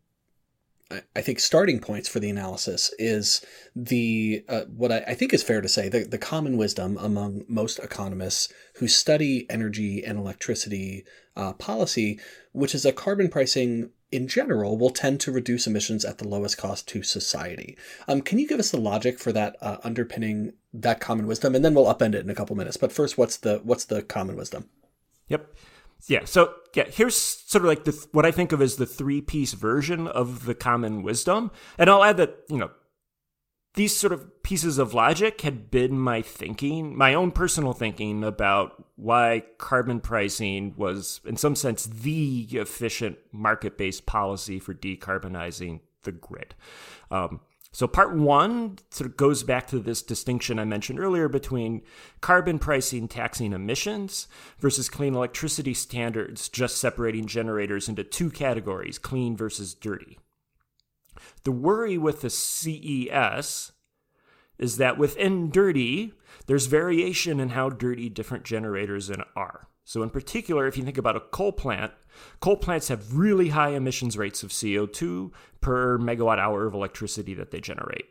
I 1.15 1.23
think 1.23 1.41
starting 1.41 1.81
points 1.81 2.09
for 2.09 2.21
the 2.21 2.31
analysis 2.31 2.93
is 2.99 3.45
the 3.75 4.45
uh, 4.49 4.63
what 4.67 4.93
I, 4.93 4.99
I, 5.09 5.15
think 5.15 5.33
is 5.33 5.43
fair 5.43 5.61
to 5.61 5.69
say 5.69 5.89
the, 5.89 6.05
the 6.05 6.19
common 6.19 6.57
wisdom 6.57 6.97
among 7.01 7.45
most 7.49 7.79
economists 7.79 8.53
who 8.77 8.89
study 8.89 9.47
energy 9.51 10.05
and 10.05 10.19
electricity 10.19 11.05
uh, 11.37 11.53
policy, 11.55 12.19
which 12.53 12.75
is 12.75 12.83
that 12.83 12.97
carbon 12.97 13.29
pricing 13.29 13.91
in 14.13 14.29
general 14.29 14.77
will 14.77 14.91
tend 14.91 15.21
to 15.21 15.33
reduce 15.33 15.67
emissions 15.67 16.05
at 16.05 16.19
the 16.19 16.29
lowest 16.29 16.59
cost 16.59 16.89
to 16.89 17.03
society. 17.03 17.77
Um, 18.09 18.21
can 18.21 18.39
you 18.39 18.49
give 18.49 18.59
us 18.59 18.71
the 18.71 18.81
logic 18.81 19.19
for 19.19 19.33
that 19.33 19.57
uh, 19.61 19.79
underpinning 19.85 20.53
that 20.73 21.01
common 21.01 21.27
wisdom, 21.27 21.55
and 21.55 21.65
then 21.65 21.75
we'll 21.75 21.93
upend 21.93 22.15
it 22.15 22.25
in 22.25 22.31
a 22.31 22.35
couple 22.35 22.57
minutes. 22.57 22.77
But 22.77 22.93
first, 22.93 23.19
what's 23.19 23.37
the 23.37 23.61
what's 23.65 23.85
the 23.85 24.03
common 24.03 24.37
wisdom? 24.37 24.69
Yep. 25.29 25.55
Yeah. 26.07 26.25
So 26.25 26.55
yeah, 26.75 26.85
here's 26.89 27.17
sort 27.17 27.65
of 27.65 27.69
like 27.69 27.85
the 27.85 28.07
what 28.13 28.25
I 28.25 28.31
think 28.31 28.53
of 28.53 28.63
as 28.63 28.77
the 28.77 28.87
three 28.87 29.21
piece 29.21 29.53
version 29.53 30.07
of 30.07 30.47
the 30.47 30.55
common 30.55 31.03
wisdom, 31.03 31.51
and 31.79 31.91
I'll 31.91 32.05
add 32.05 32.17
that 32.19 32.37
you 32.49 32.59
know 32.59 32.71
these 33.75 33.97
sort 33.97 34.13
of 34.13 34.43
pieces 34.43 34.79
of 34.79 34.95
logic 34.95 35.41
had 35.43 35.71
been 35.71 35.99
my 35.99 36.23
thinking, 36.23 36.97
my 36.97 37.15
own 37.15 37.31
personal 37.31 37.73
thinking 37.73 38.25
about 38.25 38.85
why 38.97 39.45
carbon 39.59 40.01
pricing 40.01 40.75
was, 40.77 41.21
in 41.25 41.37
some 41.37 41.55
sense, 41.55 41.85
the 41.85 42.49
efficient 42.53 43.19
market 43.33 43.79
based 43.79 44.07
policy 44.07 44.59
for 44.59 44.75
decarbonizing 44.75 45.81
the 46.03 46.13
grid. 46.13 46.55
Um, 47.11 47.41
so, 47.73 47.87
part 47.87 48.17
one 48.17 48.79
sort 48.91 49.09
of 49.09 49.17
goes 49.17 49.45
back 49.45 49.69
to 49.69 49.79
this 49.79 50.03
distinction 50.03 50.59
I 50.59 50.65
mentioned 50.65 50.99
earlier 50.99 51.29
between 51.29 51.83
carbon 52.21 52.59
pricing 52.59 53.07
taxing 53.07 53.53
emissions 53.53 54.27
versus 54.59 54.89
clean 54.89 55.15
electricity 55.15 55.75
standards, 55.75 56.49
just 56.49 56.79
separating 56.79 57.27
generators 57.27 57.89
into 57.89 58.03
two 58.03 58.31
categories 58.31 58.99
clean 58.99 59.37
versus 59.37 59.75
dirty. 59.75 60.19
The 61.45 61.53
worry 61.53 61.99
with 61.99 62.21
the 62.23 62.31
CES 62.31 63.73
is 64.59 64.77
that 64.77 64.99
within 64.99 65.51
dirty, 65.51 66.13
there's 66.47 66.67
variation 66.67 67.41
in 67.41 67.51
how 67.51 67.71
dirty 67.71 68.09
different 68.09 68.45
generators 68.45 69.11
are. 69.35 69.69
So, 69.85 70.03
in 70.03 70.11
particular, 70.11 70.67
if 70.67 70.77
you 70.77 70.85
think 70.85 70.99
about 70.99 71.17
a 71.17 71.21
coal 71.21 71.51
plant, 71.51 71.93
coal 72.41 72.57
plants 72.57 72.89
have 72.89 73.17
really 73.17 73.49
high 73.49 73.71
emissions 73.71 74.17
rates 74.17 74.43
of 74.43 74.51
CO2 74.51 75.33
per 75.61 75.99
megawatt 75.99 76.39
hour 76.39 76.67
of 76.67 76.75
electricity 76.75 77.35
that 77.35 77.51
they 77.51 77.61
generate. 77.61 78.05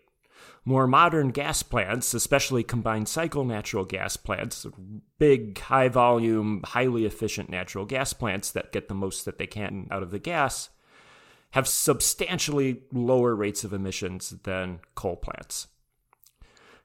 More 0.66 0.88
modern 0.88 1.30
gas 1.30 1.63
plants, 1.63 2.13
especially 2.13 2.63
combined 2.63 3.08
cycle 3.08 3.46
natural 3.46 3.86
gas 3.86 4.18
plants, 4.18 4.66
big, 5.18 5.58
high 5.60 5.88
volume, 5.88 6.62
highly 6.66 7.06
efficient 7.06 7.50
natural 7.50 7.86
gas 7.86 8.12
plants 8.12 8.51
that 8.51 8.72
get 8.72 8.88
the 8.88 8.94
most 8.94 9.24
that 9.25 9.38
they 9.38 9.48
can 9.48 9.88
out 9.89 10.04
of 10.04 10.12
the 10.12 10.20
gas, 10.20 10.70
have 11.51 11.68
substantially 11.68 12.82
lower 12.91 13.36
rates 13.36 13.63
of 13.63 13.74
emissions 13.74 14.36
than 14.44 14.79
coal 14.96 15.15
plants. 15.15 15.68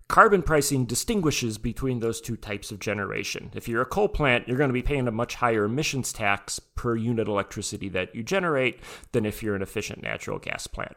Carbon 0.06 0.42
pricing 0.42 0.84
distinguishes 0.84 1.56
between 1.56 2.00
those 2.00 2.20
two 2.20 2.36
types 2.36 2.70
of 2.70 2.78
generation. 2.78 3.50
If 3.54 3.68
you're 3.68 3.82
a 3.82 3.86
coal 3.86 4.08
plant, 4.08 4.46
you're 4.46 4.58
going 4.58 4.68
to 4.68 4.74
be 4.74 4.82
paying 4.82 5.08
a 5.08 5.12
much 5.12 5.36
higher 5.36 5.64
emissions 5.64 6.12
tax 6.12 6.58
per 6.58 6.94
unit 6.94 7.26
electricity 7.26 7.88
that 7.90 8.14
you 8.14 8.22
generate 8.22 8.80
than 9.12 9.24
if 9.24 9.42
you're 9.42 9.56
an 9.56 9.62
efficient 9.62 10.02
natural 10.02 10.38
gas 10.38 10.66
plant. 10.66 10.96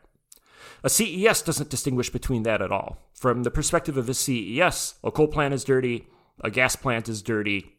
A 0.84 0.90
CES 0.90 1.42
doesn't 1.42 1.70
distinguish 1.70 2.10
between 2.10 2.44
that 2.44 2.62
at 2.62 2.72
all. 2.72 2.98
From 3.14 3.44
the 3.44 3.52
perspective 3.52 3.96
of 3.98 4.10
a 4.10 4.14
CES, 4.14 4.96
a 5.04 5.12
coal 5.12 5.28
plant 5.28 5.54
is 5.54 5.64
dirty, 5.64 6.08
a 6.42 6.52
gas 6.52 6.76
plant 6.76 7.08
is 7.08 7.22
dirty, 7.22 7.77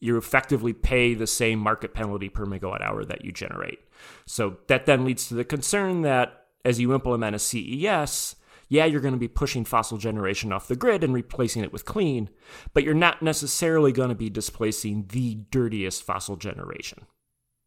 you 0.00 0.16
effectively 0.16 0.72
pay 0.72 1.14
the 1.14 1.26
same 1.26 1.58
market 1.58 1.94
penalty 1.94 2.28
per 2.28 2.44
megawatt 2.44 2.82
hour 2.82 3.04
that 3.04 3.24
you 3.24 3.32
generate. 3.32 3.78
So 4.26 4.58
that 4.68 4.86
then 4.86 5.04
leads 5.04 5.28
to 5.28 5.34
the 5.34 5.44
concern 5.44 6.02
that 6.02 6.44
as 6.64 6.80
you 6.80 6.92
implement 6.92 7.36
a 7.36 7.38
CES, 7.38 8.36
yeah, 8.68 8.84
you're 8.84 9.00
going 9.00 9.14
to 9.14 9.20
be 9.20 9.28
pushing 9.28 9.64
fossil 9.64 9.96
generation 9.96 10.52
off 10.52 10.68
the 10.68 10.76
grid 10.76 11.04
and 11.04 11.14
replacing 11.14 11.62
it 11.62 11.72
with 11.72 11.84
clean, 11.84 12.28
but 12.74 12.82
you're 12.82 12.94
not 12.94 13.22
necessarily 13.22 13.92
going 13.92 14.08
to 14.08 14.14
be 14.14 14.28
displacing 14.28 15.06
the 15.10 15.36
dirtiest 15.50 16.02
fossil 16.02 16.36
generation. 16.36 17.06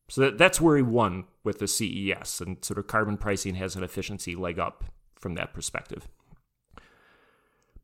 So 0.10 0.22
that, 0.22 0.38
that's 0.38 0.60
worry 0.60 0.82
one 0.82 1.26
with 1.44 1.60
the 1.60 1.68
CES, 1.68 2.42
and 2.42 2.64
sort 2.64 2.80
of 2.80 2.88
carbon 2.88 3.18
pricing 3.18 3.56
has 3.56 3.76
an 3.76 3.84
efficiency 3.84 4.36
leg 4.36 4.60
up 4.60 4.84
from 5.16 5.36
that 5.36 5.54
perspective. 5.54 6.08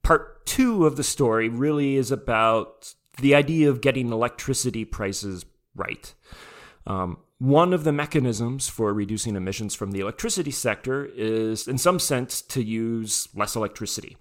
Part 0.04 0.46
two 0.46 0.86
of 0.86 0.98
the 0.98 1.04
story 1.04 1.50
really 1.50 1.96
is 1.96 2.12
about 2.12 2.94
the 3.20 3.36
idea 3.36 3.70
of 3.70 3.82
getting 3.82 4.12
electricity 4.12 4.86
prices 4.86 5.46
right. 5.76 6.14
Um, 6.88 7.18
one 7.38 7.74
of 7.74 7.84
the 7.84 7.92
mechanisms 7.92 8.70
for 8.70 8.94
reducing 8.94 9.36
emissions 9.36 9.76
from 9.76 9.92
the 9.92 10.00
electricity 10.00 10.52
sector 10.52 11.06
is, 11.16 11.68
in 11.68 11.78
some 11.78 12.00
sense, 12.00 12.42
to 12.42 12.64
use 12.64 13.28
less 13.36 13.56
electricity, 13.56 14.18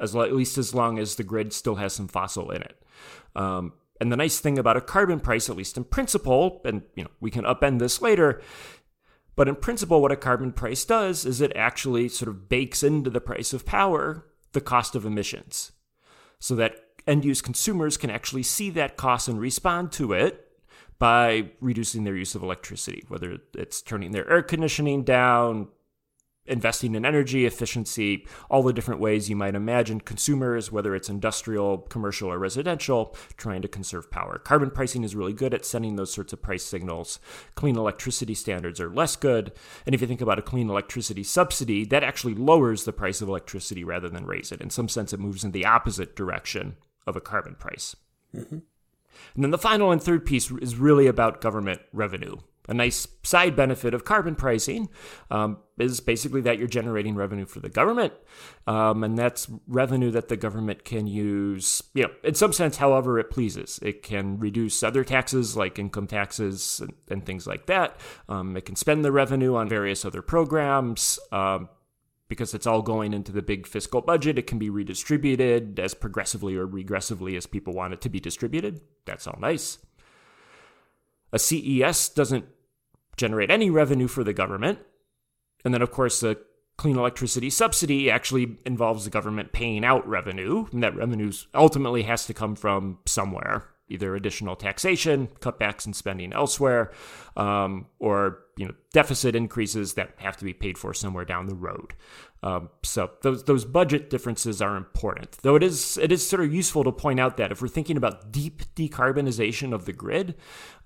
as 0.00 0.14
at 0.14 0.34
least 0.34 0.58
as 0.58 0.74
long 0.74 0.98
as 0.98 1.16
the 1.16 1.24
grid 1.24 1.52
still 1.52 1.76
has 1.76 1.94
some 1.94 2.08
fossil 2.08 2.50
in 2.50 2.62
it. 2.62 2.82
Um, 3.34 3.72
and 4.00 4.12
the 4.12 4.16
nice 4.16 4.40
thing 4.40 4.58
about 4.58 4.76
a 4.76 4.82
carbon 4.82 5.20
price, 5.20 5.48
at 5.48 5.56
least 5.56 5.76
in 5.76 5.84
principle, 5.84 6.60
and 6.64 6.82
you 6.94 7.04
know 7.04 7.10
we 7.20 7.30
can 7.30 7.44
upend 7.44 7.78
this 7.78 8.02
later, 8.02 8.42
but 9.34 9.48
in 9.48 9.56
principle, 9.56 10.02
what 10.02 10.12
a 10.12 10.16
carbon 10.16 10.52
price 10.52 10.84
does 10.84 11.24
is 11.24 11.40
it 11.40 11.56
actually 11.56 12.08
sort 12.08 12.28
of 12.28 12.48
bakes 12.48 12.82
into 12.82 13.08
the 13.08 13.20
price 13.20 13.52
of 13.52 13.64
power 13.64 14.26
the 14.52 14.60
cost 14.60 14.94
of 14.94 15.06
emissions, 15.06 15.72
so 16.38 16.54
that 16.56 16.76
end 17.06 17.24
use 17.24 17.40
consumers 17.40 17.96
can 17.96 18.10
actually 18.10 18.42
see 18.42 18.70
that 18.70 18.96
cost 18.96 19.28
and 19.28 19.40
respond 19.40 19.92
to 19.92 20.12
it 20.12 20.48
by 20.98 21.50
reducing 21.60 22.04
their 22.04 22.16
use 22.16 22.34
of 22.34 22.42
electricity, 22.42 23.04
whether 23.08 23.38
it's 23.54 23.82
turning 23.82 24.12
their 24.12 24.30
air 24.30 24.42
conditioning 24.42 25.02
down, 25.02 25.66
investing 26.46 26.94
in 26.94 27.04
energy 27.04 27.46
efficiency, 27.46 28.26
all 28.50 28.62
the 28.62 28.72
different 28.72 29.00
ways 29.00 29.30
you 29.30 29.36
might 29.36 29.54
imagine 29.54 30.00
consumers, 30.00 30.72
whether 30.72 30.94
it's 30.94 31.08
industrial, 31.08 31.78
commercial, 31.78 32.30
or 32.30 32.38
residential, 32.38 33.16
trying 33.36 33.62
to 33.62 33.68
conserve 33.68 34.10
power. 34.10 34.38
Carbon 34.38 34.70
pricing 34.70 35.04
is 35.04 35.14
really 35.14 35.32
good 35.32 35.54
at 35.54 35.64
sending 35.64 35.96
those 35.96 36.12
sorts 36.12 36.32
of 36.32 36.42
price 36.42 36.64
signals. 36.64 37.20
Clean 37.54 37.76
electricity 37.76 38.34
standards 38.34 38.80
are 38.80 38.90
less 38.90 39.14
good. 39.14 39.52
And 39.86 39.94
if 39.94 40.00
you 40.00 40.06
think 40.06 40.20
about 40.20 40.38
a 40.38 40.42
clean 40.42 40.68
electricity 40.68 41.22
subsidy, 41.22 41.84
that 41.86 42.04
actually 42.04 42.34
lowers 42.34 42.84
the 42.84 42.92
price 42.92 43.20
of 43.20 43.28
electricity 43.28 43.84
rather 43.84 44.08
than 44.08 44.26
raise 44.26 44.50
it. 44.50 44.60
In 44.60 44.70
some 44.70 44.88
sense, 44.88 45.12
it 45.12 45.20
moves 45.20 45.44
in 45.44 45.52
the 45.52 45.66
opposite 45.66 46.16
direction 46.16 46.76
of 47.06 47.16
a 47.16 47.20
carbon 47.20 47.54
price. 47.54 47.96
Mm-hmm. 48.34 48.58
And 49.34 49.44
then 49.44 49.50
the 49.50 49.58
final 49.58 49.90
and 49.90 50.02
third 50.02 50.24
piece 50.24 50.50
is 50.50 50.76
really 50.76 51.06
about 51.06 51.40
government 51.40 51.80
revenue. 51.92 52.36
A 52.68 52.74
nice 52.74 53.08
side 53.24 53.56
benefit 53.56 53.92
of 53.92 54.04
carbon 54.04 54.36
pricing 54.36 54.88
um, 55.32 55.58
is 55.78 55.98
basically 55.98 56.40
that 56.42 56.58
you're 56.58 56.68
generating 56.68 57.16
revenue 57.16 57.44
for 57.44 57.58
the 57.58 57.68
government, 57.68 58.12
um, 58.68 59.02
and 59.02 59.18
that's 59.18 59.48
revenue 59.66 60.12
that 60.12 60.28
the 60.28 60.36
government 60.36 60.84
can 60.84 61.08
use, 61.08 61.82
you 61.92 62.04
know, 62.04 62.10
in 62.22 62.34
some 62.34 62.52
sense, 62.52 62.76
however 62.76 63.18
it 63.18 63.30
pleases. 63.30 63.80
It 63.82 64.04
can 64.04 64.38
reduce 64.38 64.84
other 64.84 65.02
taxes 65.02 65.56
like 65.56 65.76
income 65.76 66.06
taxes 66.06 66.80
and, 66.80 66.94
and 67.08 67.26
things 67.26 67.48
like 67.48 67.66
that. 67.66 67.96
Um, 68.28 68.56
it 68.56 68.64
can 68.64 68.76
spend 68.76 69.04
the 69.04 69.10
revenue 69.10 69.56
on 69.56 69.68
various 69.68 70.04
other 70.04 70.22
programs. 70.22 71.18
Because 72.32 72.54
it's 72.54 72.66
all 72.66 72.80
going 72.80 73.12
into 73.12 73.30
the 73.30 73.42
big 73.42 73.66
fiscal 73.66 74.00
budget. 74.00 74.38
It 74.38 74.46
can 74.46 74.58
be 74.58 74.70
redistributed 74.70 75.78
as 75.78 75.92
progressively 75.92 76.56
or 76.56 76.66
regressively 76.66 77.36
as 77.36 77.44
people 77.44 77.74
want 77.74 77.92
it 77.92 78.00
to 78.00 78.08
be 78.08 78.20
distributed. 78.20 78.80
That's 79.04 79.26
all 79.26 79.36
nice. 79.38 79.76
A 81.30 81.38
CES 81.38 82.08
doesn't 82.08 82.46
generate 83.18 83.50
any 83.50 83.68
revenue 83.68 84.08
for 84.08 84.24
the 84.24 84.32
government. 84.32 84.78
And 85.62 85.74
then, 85.74 85.82
of 85.82 85.90
course, 85.90 86.20
the 86.20 86.38
clean 86.78 86.96
electricity 86.96 87.50
subsidy 87.50 88.10
actually 88.10 88.56
involves 88.64 89.04
the 89.04 89.10
government 89.10 89.52
paying 89.52 89.84
out 89.84 90.08
revenue. 90.08 90.64
And 90.72 90.82
that 90.82 90.96
revenue 90.96 91.32
ultimately 91.54 92.04
has 92.04 92.24
to 92.24 92.32
come 92.32 92.56
from 92.56 93.00
somewhere 93.04 93.68
either 93.92 94.16
additional 94.16 94.56
taxation, 94.56 95.28
cutbacks 95.40 95.86
in 95.86 95.92
spending 95.92 96.32
elsewhere, 96.32 96.90
um, 97.36 97.86
or 97.98 98.38
you 98.56 98.66
know 98.66 98.74
deficit 98.92 99.34
increases 99.34 99.94
that 99.94 100.10
have 100.16 100.36
to 100.36 100.44
be 100.44 100.52
paid 100.52 100.76
for 100.76 100.92
somewhere 100.92 101.24
down 101.24 101.46
the 101.46 101.54
road. 101.54 101.94
Um, 102.44 102.70
so 102.82 103.10
those 103.22 103.44
those 103.44 103.64
budget 103.64 104.10
differences 104.10 104.60
are 104.60 104.76
important. 104.76 105.32
Though 105.42 105.54
it 105.54 105.62
is 105.62 105.96
it 105.98 106.10
is 106.10 106.26
sort 106.26 106.42
of 106.42 106.52
useful 106.52 106.82
to 106.84 106.92
point 106.92 107.20
out 107.20 107.36
that 107.36 107.52
if 107.52 107.62
we're 107.62 107.68
thinking 107.68 107.96
about 107.96 108.32
deep 108.32 108.62
decarbonization 108.74 109.72
of 109.72 109.84
the 109.84 109.92
grid, 109.92 110.34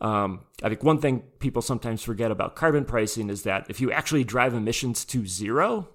um, 0.01 0.41
I 0.63 0.69
think 0.69 0.83
one 0.83 1.01
thing 1.01 1.21
people 1.39 1.63
sometimes 1.63 2.03
forget 2.03 2.31
about 2.31 2.57
carbon 2.57 2.85
pricing 2.85 3.31
is 3.31 3.43
that 3.45 3.67
if 3.71 3.81
you 3.81 3.91
actually 3.91 4.25
drive 4.25 4.53
emissions 4.53 5.05
to 5.07 5.27
zero, 5.27 5.89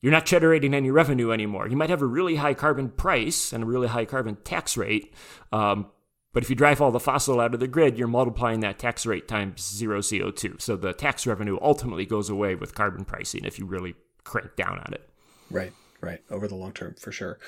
you're 0.00 0.12
not 0.12 0.26
generating 0.26 0.74
any 0.74 0.90
revenue 0.90 1.32
anymore. 1.32 1.68
You 1.68 1.76
might 1.76 1.90
have 1.90 2.02
a 2.02 2.06
really 2.06 2.36
high 2.36 2.54
carbon 2.54 2.90
price 2.90 3.52
and 3.52 3.64
a 3.64 3.66
really 3.66 3.88
high 3.88 4.04
carbon 4.04 4.36
tax 4.44 4.76
rate. 4.76 5.12
Um, 5.52 5.86
but 6.32 6.42
if 6.42 6.50
you 6.50 6.56
drive 6.56 6.82
all 6.82 6.90
the 6.90 7.00
fossil 7.00 7.40
out 7.40 7.54
of 7.54 7.60
the 7.60 7.66
grid, 7.66 7.96
you're 7.96 8.08
multiplying 8.08 8.60
that 8.60 8.78
tax 8.78 9.06
rate 9.06 9.26
times 9.26 9.66
zero 9.66 10.00
CO2. 10.00 10.60
So 10.60 10.76
the 10.76 10.92
tax 10.92 11.26
revenue 11.26 11.58
ultimately 11.62 12.04
goes 12.04 12.28
away 12.28 12.54
with 12.54 12.74
carbon 12.74 13.06
pricing 13.06 13.44
if 13.46 13.58
you 13.58 13.64
really 13.64 13.94
crank 14.22 14.54
down 14.54 14.78
on 14.78 14.92
it. 14.92 15.08
Right, 15.50 15.72
right. 16.02 16.22
Over 16.30 16.46
the 16.46 16.54
long 16.54 16.72
term, 16.72 16.94
for 17.00 17.10
sure. 17.10 17.38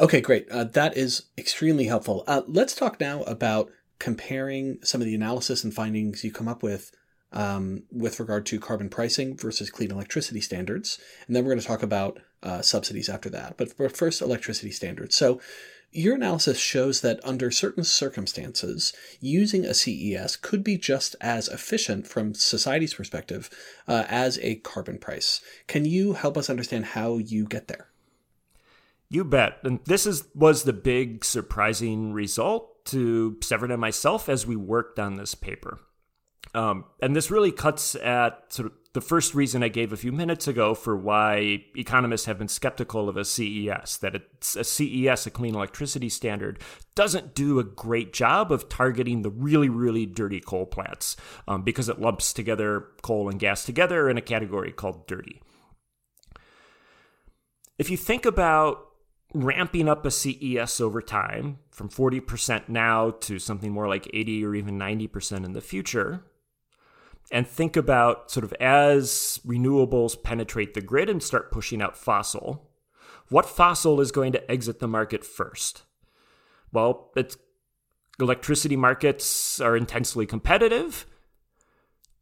Okay, 0.00 0.20
great. 0.20 0.48
Uh, 0.50 0.64
that 0.64 0.96
is 0.96 1.26
extremely 1.38 1.84
helpful. 1.84 2.24
Uh, 2.26 2.42
let's 2.48 2.74
talk 2.74 2.98
now 2.98 3.22
about 3.22 3.70
comparing 4.00 4.78
some 4.82 5.00
of 5.00 5.06
the 5.06 5.14
analysis 5.14 5.62
and 5.62 5.72
findings 5.72 6.24
you 6.24 6.32
come 6.32 6.48
up 6.48 6.64
with 6.64 6.90
um, 7.32 7.84
with 7.90 8.20
regard 8.20 8.46
to 8.46 8.60
carbon 8.60 8.88
pricing 8.88 9.36
versus 9.36 9.70
clean 9.70 9.90
electricity 9.90 10.40
standards. 10.40 10.98
And 11.26 11.34
then 11.34 11.44
we're 11.44 11.50
going 11.50 11.60
to 11.60 11.66
talk 11.66 11.82
about 11.82 12.20
uh, 12.42 12.62
subsidies 12.62 13.08
after 13.08 13.30
that. 13.30 13.56
But 13.56 13.72
first, 13.96 14.20
electricity 14.20 14.70
standards. 14.70 15.16
So, 15.16 15.40
your 15.94 16.14
analysis 16.14 16.58
shows 16.58 17.02
that 17.02 17.20
under 17.22 17.50
certain 17.50 17.84
circumstances, 17.84 18.94
using 19.20 19.66
a 19.66 19.74
CES 19.74 20.36
could 20.36 20.64
be 20.64 20.78
just 20.78 21.14
as 21.20 21.48
efficient 21.48 22.06
from 22.06 22.32
society's 22.32 22.94
perspective 22.94 23.50
uh, 23.86 24.04
as 24.08 24.38
a 24.40 24.54
carbon 24.56 24.98
price. 24.98 25.42
Can 25.66 25.84
you 25.84 26.14
help 26.14 26.38
us 26.38 26.48
understand 26.48 26.86
how 26.86 27.18
you 27.18 27.44
get 27.44 27.68
there? 27.68 27.88
You 29.10 29.24
bet. 29.24 29.58
And 29.64 29.80
this 29.84 30.06
is 30.06 30.24
was 30.34 30.64
the 30.64 30.72
big 30.72 31.26
surprising 31.26 32.14
result 32.14 32.86
to 32.86 33.36
Severin 33.42 33.70
and 33.70 33.80
myself 33.80 34.30
as 34.30 34.46
we 34.46 34.56
worked 34.56 34.98
on 34.98 35.16
this 35.16 35.34
paper. 35.34 35.78
Um, 36.54 36.84
and 37.00 37.16
this 37.16 37.30
really 37.30 37.50
cuts 37.50 37.94
at 37.94 38.52
sort 38.52 38.66
of 38.66 38.72
the 38.92 39.00
first 39.00 39.34
reason 39.34 39.62
I 39.62 39.68
gave 39.68 39.92
a 39.92 39.96
few 39.96 40.12
minutes 40.12 40.46
ago 40.46 40.74
for 40.74 40.94
why 40.94 41.64
economists 41.74 42.26
have 42.26 42.38
been 42.38 42.48
skeptical 42.48 43.08
of 43.08 43.16
a 43.16 43.24
CES, 43.24 43.96
that 43.98 44.16
a 44.16 44.64
CES, 44.64 45.26
a 45.26 45.30
clean 45.30 45.54
electricity 45.54 46.10
standard, 46.10 46.58
doesn't 46.94 47.34
do 47.34 47.58
a 47.58 47.64
great 47.64 48.12
job 48.12 48.52
of 48.52 48.68
targeting 48.68 49.22
the 49.22 49.30
really, 49.30 49.70
really 49.70 50.04
dirty 50.04 50.40
coal 50.40 50.66
plants 50.66 51.16
um, 51.48 51.62
because 51.62 51.88
it 51.88 52.00
lumps 52.00 52.34
together 52.34 52.88
coal 53.00 53.30
and 53.30 53.40
gas 53.40 53.64
together 53.64 54.10
in 54.10 54.18
a 54.18 54.22
category 54.22 54.72
called 54.72 55.06
dirty. 55.06 55.40
If 57.78 57.88
you 57.88 57.96
think 57.96 58.26
about 58.26 58.88
ramping 59.32 59.88
up 59.88 60.04
a 60.04 60.10
CES 60.10 60.82
over 60.82 61.00
time 61.00 61.58
from 61.70 61.88
40% 61.88 62.68
now 62.68 63.12
to 63.20 63.38
something 63.38 63.72
more 63.72 63.88
like 63.88 64.10
80 64.12 64.44
or 64.44 64.54
even 64.54 64.78
90% 64.78 65.46
in 65.46 65.54
the 65.54 65.62
future, 65.62 66.24
and 67.32 67.48
think 67.48 67.76
about 67.76 68.30
sort 68.30 68.44
of 68.44 68.52
as 68.60 69.40
renewables 69.44 70.22
penetrate 70.22 70.74
the 70.74 70.82
grid 70.82 71.08
and 71.08 71.22
start 71.22 71.50
pushing 71.50 71.80
out 71.80 71.96
fossil, 71.96 72.70
what 73.30 73.46
fossil 73.46 74.00
is 74.00 74.12
going 74.12 74.32
to 74.32 74.50
exit 74.50 74.78
the 74.78 74.86
market 74.86 75.24
first? 75.24 75.82
Well, 76.70 77.10
it's 77.16 77.38
electricity 78.20 78.76
markets 78.76 79.60
are 79.60 79.76
intensely 79.76 80.26
competitive 80.26 81.06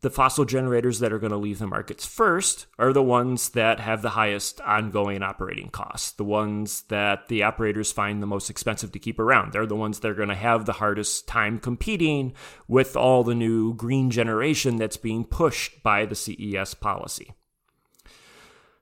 the 0.02 0.10
fossil 0.10 0.46
generators 0.46 0.98
that 1.00 1.12
are 1.12 1.18
going 1.18 1.32
to 1.32 1.36
leave 1.36 1.58
the 1.58 1.66
markets 1.66 2.06
first 2.06 2.66
are 2.78 2.92
the 2.92 3.02
ones 3.02 3.50
that 3.50 3.80
have 3.80 4.00
the 4.00 4.10
highest 4.10 4.60
ongoing 4.62 5.22
operating 5.22 5.68
costs, 5.68 6.12
the 6.12 6.24
ones 6.24 6.82
that 6.88 7.28
the 7.28 7.42
operators 7.42 7.92
find 7.92 8.22
the 8.22 8.26
most 8.26 8.48
expensive 8.48 8.92
to 8.92 8.98
keep 8.98 9.18
around. 9.18 9.52
They're 9.52 9.66
the 9.66 9.76
ones 9.76 10.00
that 10.00 10.10
are 10.10 10.14
going 10.14 10.30
to 10.30 10.34
have 10.34 10.64
the 10.64 10.74
hardest 10.74 11.28
time 11.28 11.58
competing 11.58 12.32
with 12.66 12.96
all 12.96 13.24
the 13.24 13.34
new 13.34 13.74
green 13.74 14.10
generation 14.10 14.76
that's 14.76 14.96
being 14.96 15.24
pushed 15.24 15.82
by 15.82 16.06
the 16.06 16.14
CES 16.14 16.74
policy. 16.74 17.32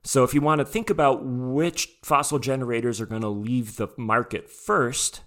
So, 0.01 0.23
if 0.23 0.33
you 0.33 0.39
want 0.39 0.59
to 0.59 0.65
think 0.65 0.89
about 0.89 1.25
which 1.25 1.89
fossil 2.03 2.39
generators 2.39 3.01
are 3.01 3.05
going 3.05 3.21
to 3.21 3.27
leave 3.27 3.75
the 3.75 3.89
market 3.97 4.49
first, 4.49 5.21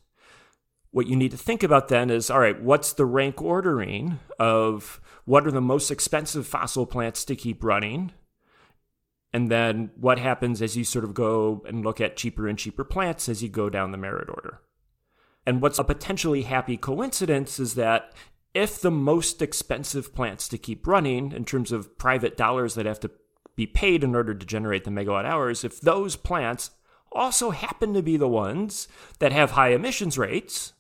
what 0.91 1.07
you 1.07 1.17
need 1.17 1.33
to 1.33 1.37
think 1.37 1.63
about 1.63 1.89
then 1.89 2.09
is 2.09 2.31
all 2.31 2.41
right, 2.41 2.61
what's 2.63 2.95
the 2.95 3.05
rank 3.05 3.43
ordering 3.43 4.19
of 4.39 4.99
what 5.25 5.47
are 5.47 5.51
the 5.53 5.61
most 5.61 5.91
expensive 5.91 6.47
fossil 6.47 6.87
plants 6.87 7.25
to 7.25 7.37
keep 7.37 7.63
running? 7.63 8.13
And 9.33 9.51
then 9.51 9.91
what 9.97 10.19
happens 10.19 10.61
as 10.61 10.77
you 10.77 10.85
sort 10.85 11.05
of 11.05 11.15
go 11.15 11.65
and 11.67 11.85
look 11.85 12.01
at 12.01 12.17
cheaper 12.17 12.49
and 12.49 12.59
cheaper 12.59 12.85
plants 12.85 13.29
as 13.29 13.43
you 13.43 13.49
go 13.49 13.71
down 13.71 13.93
the 13.93 13.99
merit 13.99 14.29
order? 14.29 14.61
And 15.47 15.61
what's 15.63 15.79
a 15.79 15.85
potentially 15.85 16.43
happy 16.43 16.77
coincidence 16.77 17.59
is 17.59 17.75
that 17.75 18.13
if 18.55 18.81
the 18.81 18.91
most 18.91 19.41
expensive 19.41 20.15
plants 20.15 20.49
to 20.49 20.59
keep 20.59 20.87
running, 20.87 21.33
in 21.33 21.45
terms 21.45 21.73
of 21.73 21.97
private 21.99 22.37
dollars 22.37 22.75
that 22.75 22.87
have 22.87 23.01
to 23.01 23.11
be 23.57 23.67
paid 23.67 24.05
in 24.05 24.15
order 24.15 24.35
to 24.35 24.47
generate 24.47 24.85
the 24.85 24.91
megawatt 24.91 25.25
hours, 25.25 25.65
if 25.65 25.81
those 25.81 26.17
plants 26.17 26.71
also 27.11 27.51
happen 27.51 27.95
to 27.95 28.03
be 28.03 28.17
the 28.17 28.29
ones 28.29 28.89
that 29.19 29.33
have 29.33 29.53
high 29.53 29.71
emissions 29.71 30.19
rates, 30.19 30.75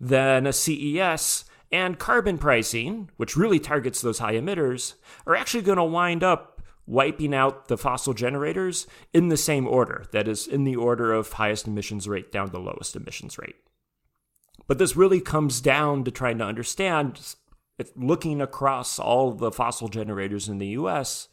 then 0.00 0.46
a 0.46 0.52
CES 0.52 1.44
and 1.72 1.98
carbon 1.98 2.36
pricing, 2.36 3.08
which 3.16 3.36
really 3.36 3.58
targets 3.58 4.00
those 4.00 4.18
high 4.18 4.34
emitters, 4.34 4.94
are 5.26 5.34
actually 5.34 5.62
going 5.62 5.78
to 5.78 5.84
wind 5.84 6.22
up 6.22 6.60
wiping 6.86 7.32
out 7.34 7.68
the 7.68 7.78
fossil 7.78 8.12
generators 8.12 8.86
in 9.14 9.28
the 9.28 9.36
same 9.36 9.66
order 9.66 10.04
that 10.12 10.28
is, 10.28 10.46
in 10.46 10.64
the 10.64 10.76
order 10.76 11.12
of 11.12 11.32
highest 11.32 11.66
emissions 11.66 12.08
rate 12.08 12.30
down 12.30 12.50
to 12.50 12.58
lowest 12.58 12.94
emissions 12.96 13.38
rate. 13.38 13.56
But 14.66 14.78
this 14.78 14.96
really 14.96 15.20
comes 15.20 15.60
down 15.60 16.04
to 16.04 16.10
trying 16.10 16.38
to 16.38 16.44
understand, 16.44 17.34
looking 17.96 18.40
across 18.40 18.98
all 18.98 19.32
the 19.32 19.50
fossil 19.50 19.88
generators 19.88 20.48
in 20.48 20.58
the 20.58 20.68
US, 20.68 21.28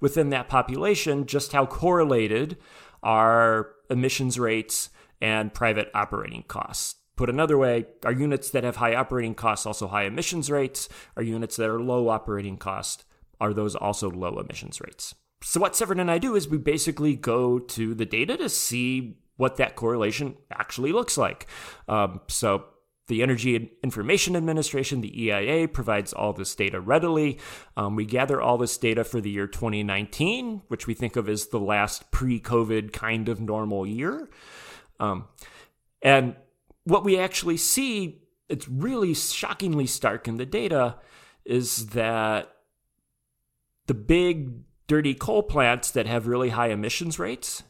within 0.00 0.30
that 0.30 0.48
population, 0.48 1.26
just 1.26 1.52
how 1.52 1.66
correlated 1.66 2.56
are 3.02 3.70
emissions 3.90 4.38
rates 4.38 4.90
and 5.20 5.52
private 5.52 5.90
operating 5.94 6.44
costs. 6.44 6.96
Put 7.16 7.28
another 7.28 7.58
way, 7.58 7.86
are 8.04 8.12
units 8.12 8.50
that 8.50 8.64
have 8.64 8.76
high 8.76 8.94
operating 8.94 9.34
costs 9.34 9.66
also 9.66 9.88
high 9.88 10.04
emissions 10.04 10.50
rates? 10.50 10.88
Are 11.16 11.22
units 11.22 11.56
that 11.56 11.68
are 11.68 11.80
low 11.80 12.08
operating 12.08 12.56
cost, 12.56 13.04
are 13.40 13.52
those 13.52 13.76
also 13.76 14.10
low 14.10 14.38
emissions 14.38 14.80
rates? 14.80 15.14
So 15.42 15.60
what 15.60 15.76
Severin 15.76 16.00
and 16.00 16.10
I 16.10 16.18
do 16.18 16.36
is 16.36 16.48
we 16.48 16.58
basically 16.58 17.16
go 17.16 17.58
to 17.58 17.94
the 17.94 18.06
data 18.06 18.36
to 18.36 18.48
see 18.48 19.18
what 19.36 19.56
that 19.56 19.76
correlation 19.76 20.36
actually 20.50 20.92
looks 20.92 21.18
like. 21.18 21.46
Um, 21.88 22.20
so 22.28 22.64
the 23.08 23.22
Energy 23.22 23.72
Information 23.82 24.36
Administration, 24.36 25.00
the 25.00 25.24
EIA, 25.24 25.66
provides 25.68 26.12
all 26.12 26.32
this 26.32 26.54
data 26.54 26.80
readily. 26.80 27.38
Um, 27.76 27.96
we 27.96 28.04
gather 28.04 28.40
all 28.40 28.56
this 28.56 28.78
data 28.78 29.04
for 29.04 29.20
the 29.20 29.30
year 29.30 29.46
2019, 29.46 30.62
which 30.68 30.86
we 30.86 30.94
think 30.94 31.16
of 31.16 31.28
as 31.28 31.48
the 31.48 31.58
last 31.58 32.10
pre 32.10 32.40
COVID 32.40 32.92
kind 32.92 33.28
of 33.28 33.40
normal 33.40 33.86
year. 33.86 34.30
Um, 35.00 35.26
and 36.00 36.36
what 36.84 37.04
we 37.04 37.18
actually 37.18 37.56
see, 37.56 38.22
it's 38.48 38.68
really 38.68 39.14
shockingly 39.14 39.86
stark 39.86 40.28
in 40.28 40.36
the 40.36 40.46
data, 40.46 40.96
is 41.44 41.88
that 41.88 42.52
the 43.86 43.94
big 43.94 44.62
dirty 44.86 45.14
coal 45.14 45.42
plants 45.42 45.90
that 45.90 46.06
have 46.06 46.26
really 46.26 46.50
high 46.50 46.68
emissions 46.68 47.18
rates 47.18 47.62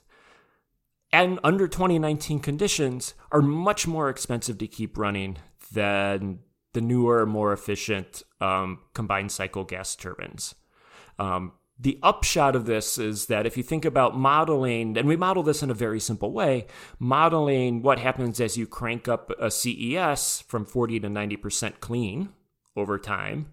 and 1.12 1.38
under 1.44 1.68
2019 1.68 2.40
conditions 2.40 3.14
are 3.30 3.42
much 3.42 3.86
more 3.86 4.08
expensive 4.08 4.58
to 4.58 4.66
keep 4.66 4.96
running 4.96 5.36
than 5.72 6.38
the 6.72 6.80
newer, 6.80 7.26
more 7.26 7.52
efficient 7.52 8.22
um, 8.40 8.78
combined 8.94 9.30
cycle 9.30 9.64
gas 9.64 9.94
turbines. 9.94 10.54
Um, 11.18 11.52
the 11.82 11.98
upshot 12.00 12.54
of 12.54 12.66
this 12.66 12.96
is 12.96 13.26
that 13.26 13.44
if 13.44 13.56
you 13.56 13.62
think 13.62 13.84
about 13.84 14.16
modeling, 14.16 14.96
and 14.96 15.08
we 15.08 15.16
model 15.16 15.42
this 15.42 15.64
in 15.64 15.70
a 15.70 15.74
very 15.74 15.98
simple 15.98 16.32
way, 16.32 16.66
modeling 17.00 17.82
what 17.82 17.98
happens 17.98 18.40
as 18.40 18.56
you 18.56 18.68
crank 18.68 19.08
up 19.08 19.32
a 19.40 19.50
CES 19.50 20.44
from 20.46 20.64
40 20.64 21.00
to 21.00 21.08
90% 21.08 21.80
clean 21.80 22.28
over 22.76 22.98
time, 22.98 23.50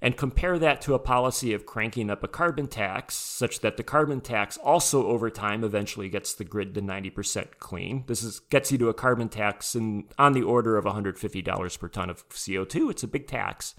and 0.00 0.16
compare 0.16 0.56
that 0.60 0.80
to 0.82 0.94
a 0.94 1.00
policy 1.00 1.52
of 1.52 1.66
cranking 1.66 2.10
up 2.10 2.22
a 2.22 2.28
carbon 2.28 2.68
tax 2.68 3.16
such 3.16 3.58
that 3.58 3.76
the 3.76 3.82
carbon 3.82 4.20
tax 4.20 4.56
also 4.58 5.08
over 5.08 5.28
time 5.28 5.64
eventually 5.64 6.08
gets 6.08 6.34
the 6.34 6.44
grid 6.44 6.74
to 6.74 6.80
90% 6.80 7.58
clean. 7.58 8.04
This 8.06 8.22
is 8.22 8.38
gets 8.38 8.70
you 8.70 8.78
to 8.78 8.88
a 8.88 8.94
carbon 8.94 9.28
tax 9.28 9.74
in, 9.74 10.04
on 10.16 10.32
the 10.32 10.44
order 10.44 10.76
of 10.76 10.84
$150 10.84 11.78
per 11.80 11.88
ton 11.88 12.08
of 12.08 12.28
CO2. 12.28 12.92
It's 12.92 13.02
a 13.02 13.08
big 13.08 13.26
tax. 13.26 13.74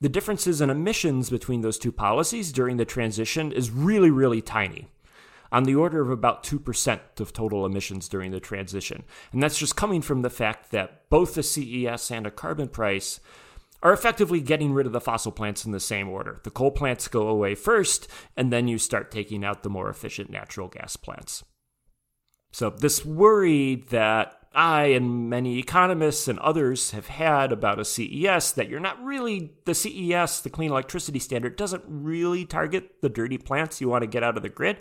The 0.00 0.08
differences 0.08 0.60
in 0.60 0.70
emissions 0.70 1.28
between 1.28 1.62
those 1.62 1.78
two 1.78 1.90
policies 1.90 2.52
during 2.52 2.76
the 2.76 2.84
transition 2.84 3.50
is 3.50 3.70
really, 3.70 4.10
really 4.10 4.40
tiny 4.40 4.88
on 5.50 5.64
the 5.64 5.74
order 5.74 6.00
of 6.00 6.10
about 6.10 6.44
2% 6.44 7.00
of 7.18 7.32
total 7.32 7.66
emissions 7.66 8.08
during 8.08 8.30
the 8.30 8.38
transition. 8.38 9.02
And 9.32 9.42
that's 9.42 9.58
just 9.58 9.76
coming 9.76 10.02
from 10.02 10.22
the 10.22 10.30
fact 10.30 10.70
that 10.70 11.08
both 11.08 11.34
the 11.34 11.42
CES 11.42 12.10
and 12.10 12.26
a 12.26 12.30
carbon 12.30 12.68
price 12.68 13.18
are 13.82 13.92
effectively 13.92 14.40
getting 14.40 14.72
rid 14.72 14.86
of 14.86 14.92
the 14.92 15.00
fossil 15.00 15.32
plants 15.32 15.64
in 15.64 15.72
the 15.72 15.80
same 15.80 16.08
order. 16.08 16.40
The 16.44 16.50
coal 16.50 16.70
plants 16.70 17.08
go 17.08 17.28
away 17.28 17.54
first, 17.54 18.08
and 18.36 18.52
then 18.52 18.68
you 18.68 18.78
start 18.78 19.10
taking 19.10 19.44
out 19.44 19.62
the 19.62 19.70
more 19.70 19.88
efficient 19.88 20.30
natural 20.30 20.68
gas 20.68 20.96
plants. 20.96 21.44
So, 22.50 22.70
this 22.70 23.04
worry 23.04 23.76
that 23.90 24.34
I 24.54 24.86
and 24.86 25.30
many 25.30 25.58
economists 25.58 26.26
and 26.28 26.38
others 26.38 26.92
have 26.92 27.08
had 27.08 27.52
about 27.52 27.78
a 27.78 27.84
CES 27.84 28.52
that 28.52 28.68
you're 28.68 28.80
not 28.80 29.02
really, 29.04 29.52
the 29.64 29.74
CES, 29.74 30.40
the 30.40 30.50
Clean 30.50 30.70
Electricity 30.70 31.18
Standard, 31.18 31.56
doesn't 31.56 31.84
really 31.86 32.44
target 32.44 33.02
the 33.02 33.08
dirty 33.08 33.38
plants 33.38 33.80
you 33.80 33.88
want 33.88 34.02
to 34.02 34.08
get 34.08 34.22
out 34.22 34.36
of 34.36 34.42
the 34.42 34.48
grid. 34.48 34.78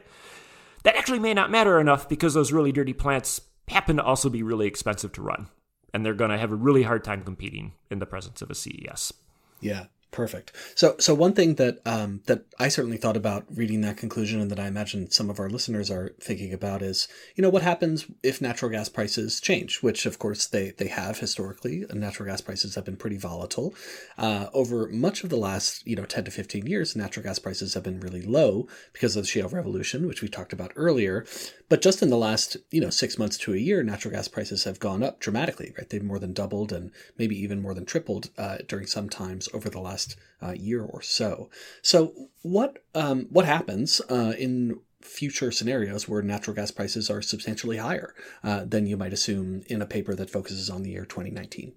That 0.83 0.95
actually 0.95 1.19
may 1.19 1.33
not 1.33 1.51
matter 1.51 1.79
enough 1.79 2.07
because 2.07 2.33
those 2.33 2.53
really 2.53 2.71
dirty 2.71 2.93
plants 2.93 3.41
happen 3.67 3.97
to 3.97 4.03
also 4.03 4.29
be 4.29 4.43
really 4.43 4.67
expensive 4.67 5.11
to 5.13 5.21
run 5.21 5.49
and 5.93 6.05
they're 6.05 6.13
going 6.13 6.31
to 6.31 6.37
have 6.37 6.51
a 6.51 6.55
really 6.55 6.83
hard 6.83 7.03
time 7.03 7.23
competing 7.23 7.73
in 7.89 7.99
the 7.99 8.05
presence 8.05 8.41
of 8.41 8.51
a 8.51 8.55
CES. 8.55 9.13
Yeah. 9.59 9.85
Perfect. 10.09 10.53
So, 10.73 10.95
so 10.99 11.13
one 11.13 11.33
thing 11.33 11.55
that 11.55 11.79
um, 11.85 12.21
that 12.27 12.45
I 12.57 12.69
certainly 12.69 12.97
thought 12.97 13.17
about 13.17 13.45
reading 13.53 13.81
that 13.81 13.97
conclusion, 13.97 14.39
and 14.39 14.49
that 14.49 14.59
I 14.59 14.67
imagine 14.67 15.11
some 15.11 15.29
of 15.29 15.37
our 15.37 15.49
listeners 15.49 15.91
are 15.91 16.15
thinking 16.19 16.53
about, 16.53 16.81
is 16.81 17.09
you 17.35 17.41
know 17.41 17.49
what 17.49 17.61
happens 17.61 18.05
if 18.23 18.41
natural 18.41 18.71
gas 18.71 18.87
prices 18.87 19.41
change, 19.41 19.83
which 19.83 20.05
of 20.05 20.17
course 20.17 20.47
they 20.47 20.71
they 20.71 20.87
have 20.87 21.19
historically. 21.19 21.85
Natural 21.93 22.29
gas 22.29 22.39
prices 22.39 22.75
have 22.75 22.85
been 22.85 22.95
pretty 22.95 23.17
volatile 23.17 23.75
uh, 24.17 24.47
over 24.53 24.87
much 24.87 25.23
of 25.23 25.29
the 25.29 25.35
last 25.37 25.85
you 25.85 25.95
know 25.95 26.05
ten 26.05 26.23
to 26.23 26.31
fifteen 26.31 26.65
years. 26.65 26.95
Natural 26.95 27.23
gas 27.23 27.37
prices 27.37 27.73
have 27.73 27.83
been 27.83 27.99
really 27.99 28.21
low 28.21 28.67
because 28.93 29.15
of 29.17 29.23
the 29.23 29.27
shale 29.27 29.49
revolution, 29.49 30.07
which 30.07 30.21
we 30.21 30.29
talked 30.29 30.53
about 30.53 30.71
earlier. 30.77 31.25
But 31.69 31.81
just 31.81 32.01
in 32.01 32.09
the 32.09 32.17
last 32.17 32.55
you 32.71 32.79
know 32.79 32.89
six 32.89 33.19
months 33.19 33.37
to 33.39 33.53
a 33.53 33.57
year, 33.57 33.83
natural 33.83 34.13
gas 34.13 34.29
prices 34.29 34.63
have 34.63 34.79
gone 34.79 35.03
up 35.03 35.19
dramatically. 35.19 35.73
Right, 35.77 35.89
they've 35.89 36.01
more 36.01 36.17
than 36.17 36.33
doubled 36.33 36.71
and 36.71 36.91
maybe 37.17 37.37
even 37.37 37.61
more 37.61 37.73
than 37.73 37.85
tripled 37.85 38.29
uh, 38.37 38.59
during 38.67 38.87
some 38.87 39.09
times 39.09 39.49
over 39.53 39.69
the 39.69 39.81
last 39.81 39.96
last 39.97 40.15
uh, 40.43 40.51
year 40.51 40.83
or 40.83 41.01
so. 41.01 41.49
So, 41.81 42.13
what 42.43 42.83
um, 42.93 43.27
what 43.31 43.45
happens 43.45 44.01
uh, 44.09 44.33
in 44.37 44.79
future 45.01 45.51
scenarios 45.51 46.07
where 46.07 46.21
natural 46.21 46.55
gas 46.55 46.69
prices 46.69 47.09
are 47.09 47.21
substantially 47.21 47.77
higher 47.77 48.13
uh, 48.43 48.65
than 48.65 48.85
you 48.85 48.97
might 48.97 49.13
assume 49.13 49.63
in 49.67 49.81
a 49.81 49.85
paper 49.85 50.13
that 50.15 50.29
focuses 50.29 50.69
on 50.69 50.83
the 50.83 50.91
year 50.91 51.05
2019? 51.05 51.73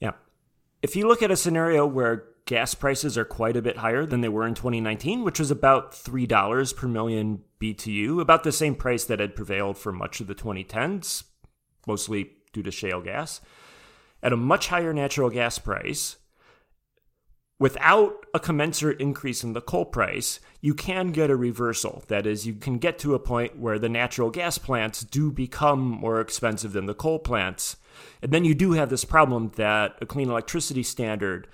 Yeah, 0.00 0.12
if 0.82 0.94
you 0.94 1.08
look 1.08 1.22
at 1.22 1.30
a 1.30 1.36
scenario 1.36 1.86
where 1.86 2.24
gas 2.46 2.74
prices 2.74 3.16
are 3.16 3.24
quite 3.24 3.56
a 3.56 3.62
bit 3.62 3.78
higher 3.78 4.04
than 4.04 4.20
they 4.20 4.28
were 4.28 4.46
in 4.46 4.54
2019, 4.54 5.24
which 5.24 5.38
was 5.38 5.50
about 5.50 5.92
$3 5.92 6.76
per 6.76 6.86
million 6.86 7.42
BTU, 7.58 8.20
about 8.20 8.44
the 8.44 8.52
same 8.52 8.74
price 8.74 9.04
that 9.04 9.18
had 9.18 9.34
prevailed 9.34 9.78
for 9.78 9.92
much 9.92 10.20
of 10.20 10.26
the 10.26 10.34
2010s, 10.34 11.24
mostly 11.86 12.32
due 12.52 12.62
to 12.62 12.70
shale 12.70 13.00
gas. 13.00 13.40
At 14.22 14.34
a 14.34 14.36
much 14.36 14.68
higher 14.68 14.92
natural 14.92 15.30
gas 15.30 15.58
price, 15.58 16.16
without 17.58 18.26
a 18.34 18.40
commensurate 18.40 19.00
increase 19.00 19.44
in 19.44 19.52
the 19.52 19.60
coal 19.60 19.84
price, 19.84 20.40
you 20.60 20.74
can 20.74 21.12
get 21.12 21.30
a 21.30 21.36
reversal. 21.36 22.02
That 22.08 22.26
is, 22.26 22.46
you 22.46 22.54
can 22.54 22.78
get 22.78 22.98
to 23.00 23.14
a 23.14 23.20
point 23.20 23.58
where 23.58 23.78
the 23.78 23.88
natural 23.88 24.30
gas 24.30 24.58
plants 24.58 25.02
do 25.02 25.30
become 25.30 25.80
more 25.80 26.20
expensive 26.20 26.72
than 26.72 26.86
the 26.86 26.94
coal 26.94 27.18
plants. 27.18 27.76
And 28.22 28.32
then 28.32 28.44
you 28.44 28.54
do 28.54 28.72
have 28.72 28.90
this 28.90 29.04
problem 29.04 29.52
that 29.56 29.96
a 30.00 30.06
clean 30.06 30.30
electricity 30.30 30.82
standard 30.82 31.46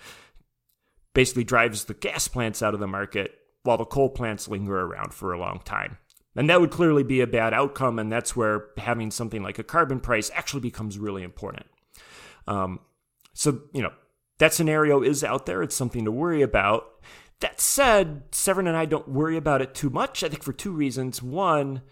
basically 1.13 1.45
drives 1.45 1.85
the 1.85 1.95
gas 1.95 2.29
plants 2.29 2.63
out 2.63 2.73
of 2.73 2.81
the 2.81 2.87
market 2.87 3.33
while 3.63 3.77
the 3.77 3.85
coal 3.85 4.09
plants 4.09 4.49
linger 4.49 4.81
around 4.81 5.13
for 5.13 5.33
a 5.33 5.39
long 5.39 5.61
time. 5.65 5.99
And 6.37 6.49
that 6.49 6.61
would 6.61 6.71
clearly 6.71 7.03
be 7.03 7.21
a 7.21 7.27
bad 7.27 7.53
outcome, 7.53 7.99
and 7.99 8.11
that's 8.11 8.37
where 8.37 8.67
having 8.79 9.11
something 9.11 9.43
like 9.43 9.59
a 9.59 9.65
carbon 9.65 10.01
price 10.01 10.31
actually 10.33 10.61
becomes 10.61 10.99
really 10.99 11.25
important. 11.25 11.67
Um, 12.47 12.81
so, 13.35 13.63
you 13.73 13.83
know, 13.83 13.93
that 14.41 14.55
scenario 14.55 15.03
is 15.03 15.23
out 15.23 15.45
there. 15.45 15.63
It's 15.63 15.77
something 15.77 16.05
to 16.07 16.11
worry 16.11 16.41
about. 16.41 16.91
That 17.41 17.61
said, 17.61 18.23
Severin 18.33 18.67
and 18.67 18.77
I 18.77 18.87
don't 18.87 19.09
worry 19.09 19.37
about 19.37 19.63
it 19.63 19.75
too 19.75 19.91
much. 19.91 20.25
I 20.25 20.29
think 20.29 20.43
for 20.43 20.55
two 20.55 20.73
reasons. 20.73 21.23
One, 21.23 21.83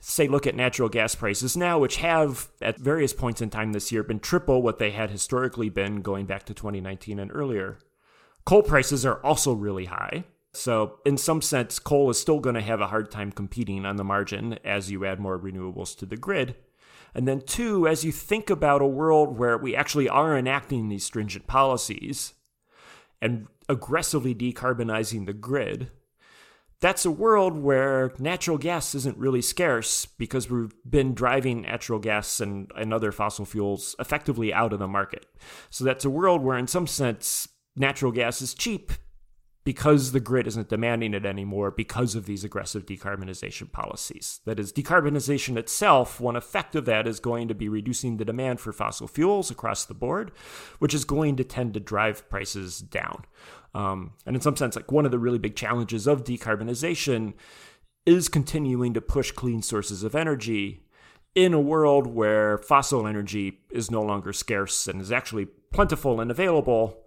say, 0.00 0.26
look 0.26 0.44
at 0.44 0.56
natural 0.56 0.88
gas 0.88 1.14
prices 1.14 1.56
now, 1.56 1.78
which 1.78 1.96
have 1.96 2.48
at 2.60 2.78
various 2.78 3.12
points 3.12 3.40
in 3.40 3.48
time 3.48 3.72
this 3.72 3.92
year 3.92 4.02
been 4.02 4.18
triple 4.18 4.60
what 4.60 4.78
they 4.78 4.90
had 4.90 5.10
historically 5.10 5.68
been 5.68 6.02
going 6.02 6.26
back 6.26 6.44
to 6.46 6.54
2019 6.54 7.20
and 7.20 7.30
earlier. 7.32 7.78
Coal 8.44 8.64
prices 8.64 9.06
are 9.06 9.24
also 9.24 9.52
really 9.52 9.84
high. 9.84 10.24
So, 10.52 10.98
in 11.06 11.16
some 11.16 11.40
sense, 11.40 11.78
coal 11.78 12.10
is 12.10 12.20
still 12.20 12.40
going 12.40 12.56
to 12.56 12.60
have 12.60 12.80
a 12.80 12.88
hard 12.88 13.10
time 13.12 13.30
competing 13.30 13.86
on 13.86 13.96
the 13.96 14.04
margin 14.04 14.58
as 14.64 14.90
you 14.90 15.04
add 15.04 15.20
more 15.20 15.38
renewables 15.38 15.96
to 15.98 16.06
the 16.06 16.16
grid. 16.16 16.56
And 17.14 17.28
then, 17.28 17.42
two, 17.42 17.86
as 17.86 18.04
you 18.04 18.12
think 18.12 18.48
about 18.48 18.82
a 18.82 18.86
world 18.86 19.38
where 19.38 19.58
we 19.58 19.76
actually 19.76 20.08
are 20.08 20.36
enacting 20.36 20.88
these 20.88 21.04
stringent 21.04 21.46
policies 21.46 22.32
and 23.20 23.46
aggressively 23.68 24.34
decarbonizing 24.34 25.26
the 25.26 25.32
grid, 25.34 25.90
that's 26.80 27.04
a 27.04 27.10
world 27.10 27.56
where 27.56 28.12
natural 28.18 28.58
gas 28.58 28.94
isn't 28.94 29.16
really 29.16 29.42
scarce 29.42 30.04
because 30.04 30.50
we've 30.50 30.74
been 30.88 31.14
driving 31.14 31.62
natural 31.62 32.00
gas 32.00 32.40
and, 32.40 32.72
and 32.76 32.92
other 32.92 33.12
fossil 33.12 33.44
fuels 33.44 33.94
effectively 34.00 34.52
out 34.52 34.72
of 34.72 34.80
the 34.80 34.88
market. 34.88 35.26
So 35.70 35.84
that's 35.84 36.04
a 36.04 36.10
world 36.10 36.42
where, 36.42 36.58
in 36.58 36.66
some 36.66 36.88
sense, 36.88 37.46
natural 37.76 38.10
gas 38.10 38.42
is 38.42 38.54
cheap 38.54 38.90
because 39.64 40.10
the 40.10 40.20
grid 40.20 40.46
isn't 40.46 40.68
demanding 40.68 41.14
it 41.14 41.24
anymore 41.24 41.70
because 41.70 42.14
of 42.14 42.26
these 42.26 42.42
aggressive 42.42 42.84
decarbonization 42.84 43.70
policies. 43.70 44.40
That 44.44 44.58
is, 44.58 44.72
decarbonization 44.72 45.56
itself, 45.56 46.20
one 46.20 46.34
effect 46.34 46.74
of 46.74 46.84
that 46.86 47.06
is 47.06 47.20
going 47.20 47.48
to 47.48 47.54
be 47.54 47.68
reducing 47.68 48.16
the 48.16 48.24
demand 48.24 48.60
for 48.60 48.72
fossil 48.72 49.06
fuels 49.06 49.50
across 49.50 49.84
the 49.84 49.94
board, 49.94 50.32
which 50.80 50.94
is 50.94 51.04
going 51.04 51.36
to 51.36 51.44
tend 51.44 51.74
to 51.74 51.80
drive 51.80 52.28
prices 52.28 52.80
down. 52.80 53.24
Um, 53.74 54.12
and 54.26 54.34
in 54.34 54.42
some 54.42 54.56
sense, 54.56 54.74
like 54.74 54.90
one 54.90 55.04
of 55.04 55.12
the 55.12 55.18
really 55.18 55.38
big 55.38 55.54
challenges 55.54 56.06
of 56.06 56.24
decarbonization 56.24 57.34
is 58.04 58.28
continuing 58.28 58.94
to 58.94 59.00
push 59.00 59.30
clean 59.30 59.62
sources 59.62 60.02
of 60.02 60.14
energy 60.14 60.82
in 61.34 61.54
a 61.54 61.60
world 61.60 62.06
where 62.06 62.58
fossil 62.58 63.06
energy 63.06 63.60
is 63.70 63.90
no 63.90 64.02
longer 64.02 64.32
scarce 64.32 64.86
and 64.88 65.00
is 65.00 65.12
actually 65.12 65.46
plentiful 65.72 66.20
and 66.20 66.30
available. 66.30 66.98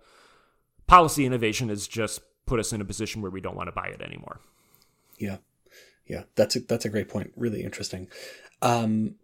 Policy 0.88 1.26
innovation 1.26 1.70
is 1.70 1.88
just 1.88 2.22
put 2.45 2.60
us 2.60 2.73
in 2.73 2.81
a 2.81 2.86
position 2.86 3.21
where 3.21 3.31
we 3.31 3.41
don't 3.41 3.55
want 3.55 3.67
to 3.67 3.71
buy 3.71 3.88
it 3.88 4.01
anymore. 4.01 4.39
Yeah, 5.17 5.38
yeah, 6.08 6.23
that's 6.36 6.55
a, 6.55 6.60
that's 6.60 6.86
a 6.86 6.89
great 6.89 7.10
point. 7.10 7.31
Really 7.36 7.63
interesting. 7.63 8.08
Um, 8.62 9.15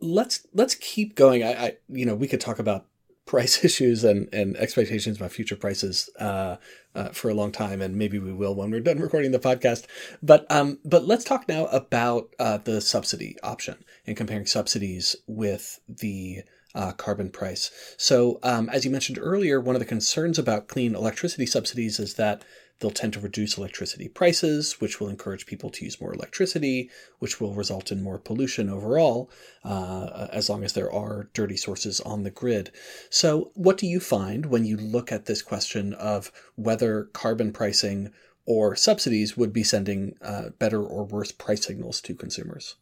let's 0.00 0.46
let's 0.52 0.74
keep 0.74 1.14
going. 1.14 1.42
I, 1.42 1.52
I, 1.52 1.76
you 1.88 2.06
know 2.06 2.14
we 2.14 2.28
could 2.28 2.40
talk 2.40 2.58
about 2.58 2.86
price 3.26 3.64
issues 3.64 4.04
and, 4.04 4.28
and 4.34 4.54
expectations 4.58 5.16
about 5.16 5.32
future 5.32 5.56
prices 5.56 6.10
uh, 6.20 6.56
uh, 6.94 7.08
for 7.08 7.30
a 7.30 7.34
long 7.34 7.52
time, 7.52 7.80
and 7.80 7.96
maybe 7.96 8.18
we 8.18 8.32
will 8.32 8.54
when 8.54 8.70
we're 8.70 8.80
done 8.80 8.98
recording 9.00 9.32
the 9.32 9.38
podcast. 9.38 9.86
But 10.22 10.46
um, 10.50 10.78
but 10.84 11.06
let's 11.06 11.24
talk 11.24 11.48
now 11.48 11.66
about 11.66 12.28
uh, 12.38 12.58
the 12.58 12.80
subsidy 12.80 13.36
option 13.42 13.84
and 14.06 14.16
comparing 14.16 14.46
subsidies 14.46 15.16
with 15.26 15.80
the 15.88 16.42
uh, 16.74 16.92
carbon 16.92 17.30
price. 17.30 17.70
So, 17.96 18.38
um, 18.42 18.68
as 18.70 18.84
you 18.84 18.90
mentioned 18.90 19.18
earlier, 19.20 19.60
one 19.60 19.76
of 19.76 19.80
the 19.80 19.86
concerns 19.86 20.38
about 20.38 20.68
clean 20.68 20.94
electricity 20.94 21.46
subsidies 21.46 21.98
is 21.98 22.14
that 22.14 22.44
they'll 22.80 22.90
tend 22.90 23.12
to 23.12 23.20
reduce 23.20 23.56
electricity 23.56 24.08
prices, 24.08 24.80
which 24.80 25.00
will 25.00 25.08
encourage 25.08 25.46
people 25.46 25.70
to 25.70 25.84
use 25.84 26.00
more 26.00 26.12
electricity, 26.12 26.90
which 27.20 27.40
will 27.40 27.54
result 27.54 27.92
in 27.92 28.02
more 28.02 28.18
pollution 28.18 28.68
overall, 28.68 29.30
uh, 29.64 30.28
as 30.32 30.50
long 30.50 30.64
as 30.64 30.72
there 30.72 30.92
are 30.92 31.30
dirty 31.32 31.56
sources 31.56 32.00
on 32.00 32.24
the 32.24 32.30
grid. 32.30 32.70
So, 33.10 33.52
what 33.54 33.78
do 33.78 33.86
you 33.86 34.00
find 34.00 34.46
when 34.46 34.64
you 34.64 34.76
look 34.76 35.12
at 35.12 35.26
this 35.26 35.42
question 35.42 35.94
of 35.94 36.32
whether 36.56 37.04
carbon 37.12 37.52
pricing 37.52 38.12
or 38.46 38.76
subsidies 38.76 39.36
would 39.36 39.52
be 39.52 39.62
sending 39.62 40.16
uh, 40.20 40.50
better 40.58 40.82
or 40.82 41.04
worse 41.04 41.32
price 41.32 41.64
signals 41.64 42.00
to 42.02 42.14
consumers? 42.14 42.74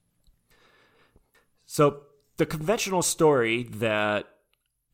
So, 1.67 2.03
the 2.37 2.47
conventional 2.47 3.03
story 3.03 3.65
that 3.65 4.27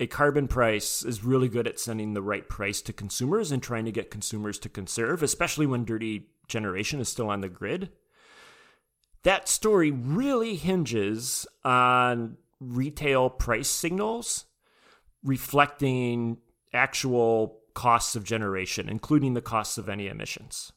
a 0.01 0.07
carbon 0.07 0.47
price 0.47 1.05
is 1.05 1.25
really 1.25 1.49
good 1.49 1.67
at 1.67 1.81
sending 1.81 2.15
the 2.15 2.23
right 2.23 2.49
price 2.49 2.81
to 2.83 2.93
consumers 2.93 3.51
and 3.51 3.63
trying 3.63 3.85
to 3.85 3.93
get 3.93 4.11
consumers 4.11 4.59
to 4.61 4.69
conserve, 4.69 5.23
especially 5.23 5.67
when 5.67 5.85
dirty 5.85 6.29
generation 6.47 7.01
is 7.01 7.09
still 7.09 7.29
on 7.29 7.41
the 7.41 7.49
grid. 7.49 7.91
That 9.25 9.49
story 9.49 9.91
really 9.91 10.57
hinges 10.57 11.47
on 11.65 12.37
retail 12.61 13.29
price 13.31 13.69
signals 13.69 14.45
reflecting 15.25 16.39
actual 16.73 17.61
costs 17.75 18.15
of 18.15 18.25
generation, 18.25 18.89
including 18.89 19.35
the 19.35 19.43
costs 19.43 19.79
of 19.79 19.89
any 19.89 20.07
emissions. 20.07 20.73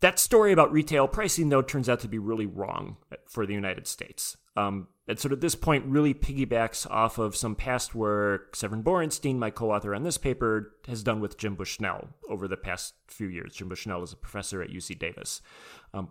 That 0.00 0.18
story 0.18 0.52
about 0.52 0.72
retail 0.72 1.06
pricing, 1.06 1.50
though, 1.50 1.60
turns 1.62 1.88
out 1.88 2.00
to 2.00 2.08
be 2.08 2.18
really 2.18 2.46
wrong 2.46 2.96
for 3.26 3.44
the 3.44 3.52
United 3.52 3.86
States. 3.86 4.36
Um, 4.56 4.88
and 5.06 5.18
sort 5.18 5.32
of 5.32 5.40
this 5.40 5.54
point 5.54 5.84
really 5.86 6.14
piggybacks 6.14 6.88
off 6.90 7.18
of 7.18 7.36
some 7.36 7.54
past 7.54 7.94
work 7.94 8.56
Severin 8.56 8.82
Borenstein, 8.82 9.36
my 9.36 9.50
co 9.50 9.72
author 9.72 9.94
on 9.94 10.02
this 10.02 10.16
paper, 10.16 10.74
has 10.86 11.02
done 11.02 11.20
with 11.20 11.36
Jim 11.36 11.54
Bushnell 11.54 12.08
over 12.28 12.48
the 12.48 12.56
past 12.56 12.94
few 13.08 13.26
years. 13.26 13.54
Jim 13.54 13.68
Bushnell 13.68 14.02
is 14.02 14.12
a 14.12 14.16
professor 14.16 14.62
at 14.62 14.70
UC 14.70 14.98
Davis. 14.98 15.42
Um, 15.92 16.10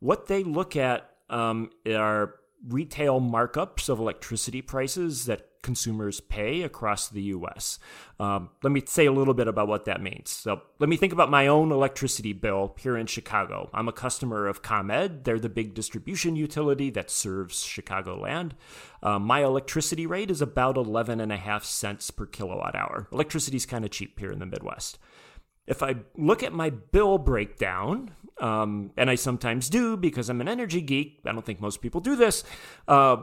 what 0.00 0.26
they 0.26 0.42
look 0.42 0.76
at 0.76 1.10
um, 1.30 1.70
are 1.86 2.34
retail 2.68 3.20
markups 3.20 3.88
of 3.88 3.98
electricity 3.98 4.60
prices 4.60 5.26
that 5.26 5.49
consumers 5.62 6.20
pay 6.20 6.62
across 6.62 7.08
the 7.08 7.22
US. 7.22 7.78
Um, 8.18 8.50
let 8.62 8.72
me 8.72 8.82
say 8.86 9.06
a 9.06 9.12
little 9.12 9.34
bit 9.34 9.48
about 9.48 9.68
what 9.68 9.84
that 9.84 10.02
means. 10.02 10.30
So, 10.30 10.62
let 10.78 10.88
me 10.88 10.96
think 10.96 11.12
about 11.12 11.30
my 11.30 11.46
own 11.46 11.72
electricity 11.72 12.32
bill 12.32 12.74
here 12.78 12.96
in 12.96 13.06
Chicago. 13.06 13.70
I'm 13.72 13.88
a 13.88 13.92
customer 13.92 14.46
of 14.46 14.62
ComEd, 14.62 15.24
they're 15.24 15.38
the 15.38 15.48
big 15.48 15.74
distribution 15.74 16.36
utility 16.36 16.90
that 16.90 17.10
serves 17.10 17.62
Chicagoland. 17.64 18.52
Uh, 19.02 19.18
my 19.18 19.42
electricity 19.42 20.06
rate 20.06 20.30
is 20.30 20.42
about 20.42 20.76
11 20.76 21.20
and 21.20 21.32
a 21.32 21.36
half 21.36 21.64
cents 21.64 22.10
per 22.10 22.26
kilowatt 22.26 22.74
hour. 22.74 23.08
Electricity 23.12 23.56
is 23.56 23.66
kind 23.66 23.84
of 23.84 23.90
cheap 23.90 24.18
here 24.18 24.30
in 24.30 24.38
the 24.38 24.46
Midwest. 24.46 24.98
If 25.66 25.82
I 25.82 25.96
look 26.16 26.42
at 26.42 26.52
my 26.52 26.70
bill 26.70 27.18
breakdown, 27.18 28.10
um, 28.40 28.90
and 28.96 29.10
I 29.10 29.14
sometimes 29.14 29.68
do 29.68 29.96
because 29.96 30.28
I'm 30.28 30.40
an 30.40 30.48
energy 30.48 30.80
geek, 30.80 31.20
I 31.24 31.32
don't 31.32 31.44
think 31.44 31.60
most 31.60 31.80
people 31.80 32.00
do 32.00 32.16
this. 32.16 32.42
Uh, 32.88 33.18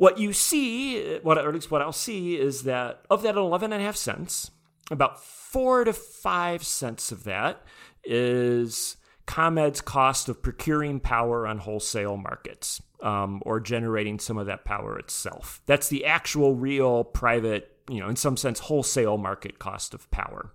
what 0.00 0.16
you 0.16 0.32
see, 0.32 1.18
what 1.18 1.36
or 1.36 1.46
at 1.46 1.54
least 1.54 1.70
what 1.70 1.82
I'll 1.82 1.92
see, 1.92 2.34
is 2.34 2.62
that 2.62 3.04
of 3.10 3.20
that 3.22 3.36
11 3.36 3.70
and 3.70 3.82
a 3.82 3.84
half 3.84 3.96
cents, 3.96 4.50
about 4.90 5.22
four 5.22 5.84
to 5.84 5.92
five 5.92 6.64
cents 6.64 7.12
of 7.12 7.24
that 7.24 7.62
is 8.02 8.96
ComEd's 9.26 9.82
cost 9.82 10.30
of 10.30 10.40
procuring 10.40 11.00
power 11.00 11.46
on 11.46 11.58
wholesale 11.58 12.16
markets 12.16 12.80
um, 13.02 13.42
or 13.44 13.60
generating 13.60 14.18
some 14.18 14.38
of 14.38 14.46
that 14.46 14.64
power 14.64 14.98
itself. 14.98 15.60
That's 15.66 15.88
the 15.88 16.06
actual, 16.06 16.54
real, 16.54 17.04
private, 17.04 17.76
you 17.86 18.00
know, 18.00 18.08
in 18.08 18.16
some 18.16 18.38
sense, 18.38 18.60
wholesale 18.60 19.18
market 19.18 19.58
cost 19.58 19.92
of 19.92 20.10
power, 20.10 20.54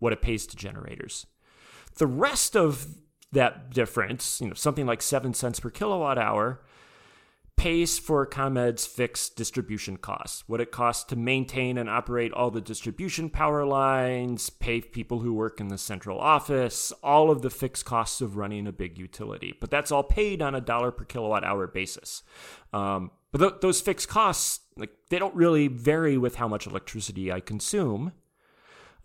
what 0.00 0.12
it 0.12 0.20
pays 0.20 0.48
to 0.48 0.56
generators. 0.56 1.26
The 1.98 2.08
rest 2.08 2.56
of 2.56 2.88
that 3.30 3.70
difference, 3.70 4.40
you 4.40 4.48
know, 4.48 4.54
something 4.54 4.84
like 4.84 5.00
seven 5.00 5.32
cents 5.32 5.60
per 5.60 5.70
kilowatt 5.70 6.18
hour, 6.18 6.60
pays 7.56 7.98
for 7.98 8.26
ComEd's 8.26 8.84
fixed 8.86 9.36
distribution 9.36 9.96
costs, 9.96 10.44
what 10.46 10.60
it 10.60 10.70
costs 10.70 11.04
to 11.04 11.16
maintain 11.16 11.78
and 11.78 11.88
operate 11.88 12.32
all 12.32 12.50
the 12.50 12.60
distribution 12.60 13.30
power 13.30 13.64
lines, 13.64 14.50
pay 14.50 14.80
people 14.80 15.20
who 15.20 15.32
work 15.32 15.60
in 15.60 15.68
the 15.68 15.78
central 15.78 16.18
office, 16.18 16.92
all 17.02 17.30
of 17.30 17.42
the 17.42 17.50
fixed 17.50 17.84
costs 17.84 18.20
of 18.20 18.36
running 18.36 18.66
a 18.66 18.72
big 18.72 18.98
utility. 18.98 19.56
But 19.60 19.70
that's 19.70 19.92
all 19.92 20.02
paid 20.02 20.42
on 20.42 20.54
a 20.54 20.60
dollar 20.60 20.90
per 20.90 21.04
kilowatt 21.04 21.44
hour 21.44 21.66
basis. 21.66 22.22
Um, 22.72 23.10
but 23.32 23.38
th- 23.38 23.60
those 23.62 23.80
fixed 23.80 24.08
costs, 24.08 24.60
like 24.76 24.90
they 25.08 25.18
don't 25.18 25.34
really 25.34 25.68
vary 25.68 26.18
with 26.18 26.36
how 26.36 26.48
much 26.48 26.66
electricity 26.66 27.32
I 27.32 27.40
consume. 27.40 28.12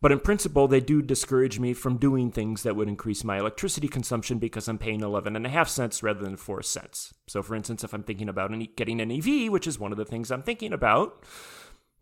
But 0.02 0.12
in 0.14 0.20
principle, 0.20 0.68
they 0.68 0.80
do 0.80 1.02
discourage 1.02 1.60
me 1.60 1.74
from 1.74 1.98
doing 1.98 2.32
things 2.32 2.64
that 2.64 2.76
would 2.76 2.88
increase 2.88 3.24
my 3.24 3.38
electricity 3.38 3.88
consumption 3.88 4.40
because 4.40 4.68
I'm 4.68 4.78
paying 4.78 5.02
11 5.02 5.36
and 5.36 5.46
a 5.46 5.50
half 5.50 5.68
cents 5.68 6.02
rather 6.02 6.22
than 6.22 6.38
4 6.38 6.64
cents. 6.64 7.14
So, 7.28 7.44
for 7.44 7.56
instance, 7.56 7.84
if 7.84 7.94
I'm 7.94 8.04
thinking 8.04 8.30
about 8.30 8.52
getting 8.78 9.02
an 9.02 9.12
EV, 9.12 9.52
which 9.52 9.68
is 9.68 9.78
one 9.78 9.92
of 9.92 9.98
the 9.98 10.06
things 10.06 10.32
I'm 10.32 10.44
thinking 10.44 10.72
about, 10.72 11.24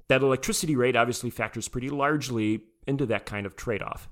that 0.10 0.21
electricity 0.21 0.75
rate 0.75 0.95
obviously 0.95 1.29
factors 1.29 1.67
pretty 1.67 1.89
largely 1.89 2.62
into 2.86 3.05
that 3.07 3.25
kind 3.25 3.45
of 3.45 3.55
trade 3.55 3.81
off. 3.81 4.07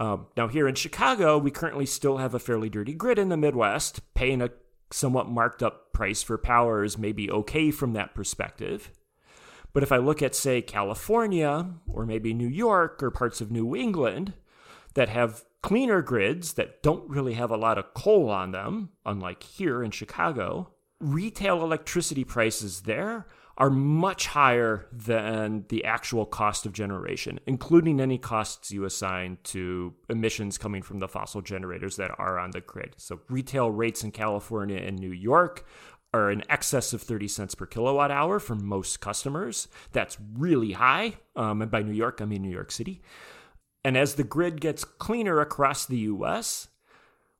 Um, 0.00 0.26
now, 0.36 0.46
here 0.46 0.68
in 0.68 0.74
Chicago, 0.74 1.38
we 1.38 1.50
currently 1.50 1.86
still 1.86 2.18
have 2.18 2.34
a 2.34 2.38
fairly 2.38 2.68
dirty 2.68 2.94
grid 2.94 3.18
in 3.18 3.30
the 3.30 3.36
Midwest. 3.36 4.00
Paying 4.14 4.42
a 4.42 4.50
somewhat 4.90 5.28
marked 5.28 5.62
up 5.62 5.92
price 5.92 6.22
for 6.22 6.38
power 6.38 6.84
is 6.84 6.96
maybe 6.96 7.30
okay 7.30 7.70
from 7.70 7.94
that 7.94 8.14
perspective. 8.14 8.92
But 9.72 9.82
if 9.82 9.92
I 9.92 9.98
look 9.98 10.22
at, 10.22 10.34
say, 10.34 10.62
California 10.62 11.66
or 11.86 12.06
maybe 12.06 12.34
New 12.34 12.48
York 12.48 13.02
or 13.02 13.10
parts 13.10 13.40
of 13.40 13.50
New 13.50 13.76
England 13.76 14.34
that 14.94 15.08
have 15.08 15.44
cleaner 15.62 16.02
grids 16.02 16.54
that 16.54 16.82
don't 16.82 17.08
really 17.08 17.34
have 17.34 17.50
a 17.50 17.56
lot 17.56 17.78
of 17.78 17.94
coal 17.94 18.30
on 18.30 18.52
them, 18.52 18.90
unlike 19.04 19.42
here 19.42 19.82
in 19.82 19.90
Chicago, 19.90 20.70
retail 21.00 21.62
electricity 21.62 22.24
prices 22.24 22.82
there 22.82 23.26
are 23.58 23.70
much 23.70 24.28
higher 24.28 24.86
than 24.92 25.64
the 25.68 25.84
actual 25.84 26.24
cost 26.24 26.64
of 26.64 26.72
generation, 26.72 27.40
including 27.44 28.00
any 28.00 28.16
costs 28.16 28.70
you 28.70 28.84
assign 28.84 29.36
to 29.42 29.92
emissions 30.08 30.56
coming 30.56 30.80
from 30.80 31.00
the 31.00 31.08
fossil 31.08 31.42
generators 31.42 31.96
that 31.96 32.12
are 32.18 32.38
on 32.38 32.52
the 32.52 32.60
grid. 32.60 32.94
So, 32.96 33.20
retail 33.28 33.72
rates 33.72 34.04
in 34.04 34.12
California 34.12 34.78
and 34.78 34.96
New 34.96 35.10
York 35.10 35.66
are 36.14 36.30
in 36.30 36.42
excess 36.50 36.92
of 36.92 37.02
30 37.02 37.28
cents 37.28 37.54
per 37.54 37.66
kilowatt 37.66 38.10
hour 38.10 38.38
for 38.38 38.54
most 38.54 39.00
customers. 39.00 39.68
That's 39.92 40.16
really 40.34 40.72
high. 40.72 41.18
Um, 41.36 41.62
and 41.62 41.70
by 41.70 41.82
New 41.82 41.92
York, 41.92 42.20
I 42.20 42.24
mean 42.24 42.42
New 42.42 42.50
York 42.50 42.72
City. 42.72 43.02
And 43.84 43.96
as 43.96 44.14
the 44.14 44.24
grid 44.24 44.60
gets 44.60 44.84
cleaner 44.84 45.40
across 45.40 45.86
the 45.86 45.98
US, 45.98 46.68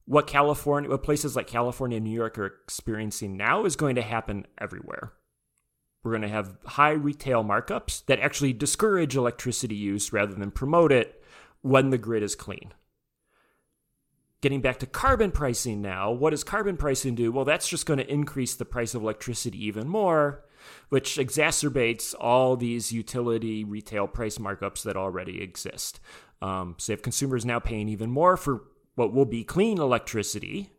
what 0.04 0.26
California, 0.26 0.90
what 0.90 1.02
places 1.02 1.36
like 1.36 1.46
California 1.46 1.96
and 1.96 2.04
New 2.04 2.14
York 2.14 2.38
are 2.38 2.46
experiencing 2.46 3.36
now 3.36 3.64
is 3.64 3.76
going 3.76 3.96
to 3.96 4.02
happen 4.02 4.46
everywhere. 4.58 5.12
We're 6.02 6.12
going 6.12 6.22
to 6.22 6.28
have 6.28 6.56
high 6.64 6.92
retail 6.92 7.44
markups 7.44 8.04
that 8.06 8.20
actually 8.20 8.52
discourage 8.52 9.16
electricity 9.16 9.74
use 9.74 10.12
rather 10.12 10.34
than 10.34 10.50
promote 10.50 10.92
it 10.92 11.22
when 11.60 11.90
the 11.90 11.98
grid 11.98 12.22
is 12.22 12.34
clean 12.34 12.72
getting 14.40 14.60
back 14.60 14.78
to 14.78 14.86
carbon 14.86 15.30
pricing 15.30 15.82
now, 15.82 16.10
what 16.10 16.30
does 16.30 16.44
carbon 16.44 16.76
pricing 16.76 17.14
do? 17.14 17.32
Well, 17.32 17.44
that's 17.44 17.68
just 17.68 17.86
going 17.86 17.98
to 17.98 18.12
increase 18.12 18.54
the 18.54 18.64
price 18.64 18.94
of 18.94 19.02
electricity 19.02 19.64
even 19.66 19.88
more, 19.88 20.44
which 20.88 21.16
exacerbates 21.16 22.14
all 22.18 22.56
these 22.56 22.92
utility 22.92 23.64
retail 23.64 24.06
price 24.06 24.38
markups 24.38 24.82
that 24.84 24.96
already 24.96 25.42
exist. 25.42 26.00
Um, 26.40 26.76
so 26.78 26.92
if 26.92 27.02
consumers 27.02 27.44
now 27.44 27.58
paying 27.58 27.88
even 27.88 28.10
more 28.10 28.36
for 28.36 28.64
what 28.94 29.12
will 29.12 29.24
be 29.24 29.44
clean 29.44 29.78
electricity, 29.78 30.70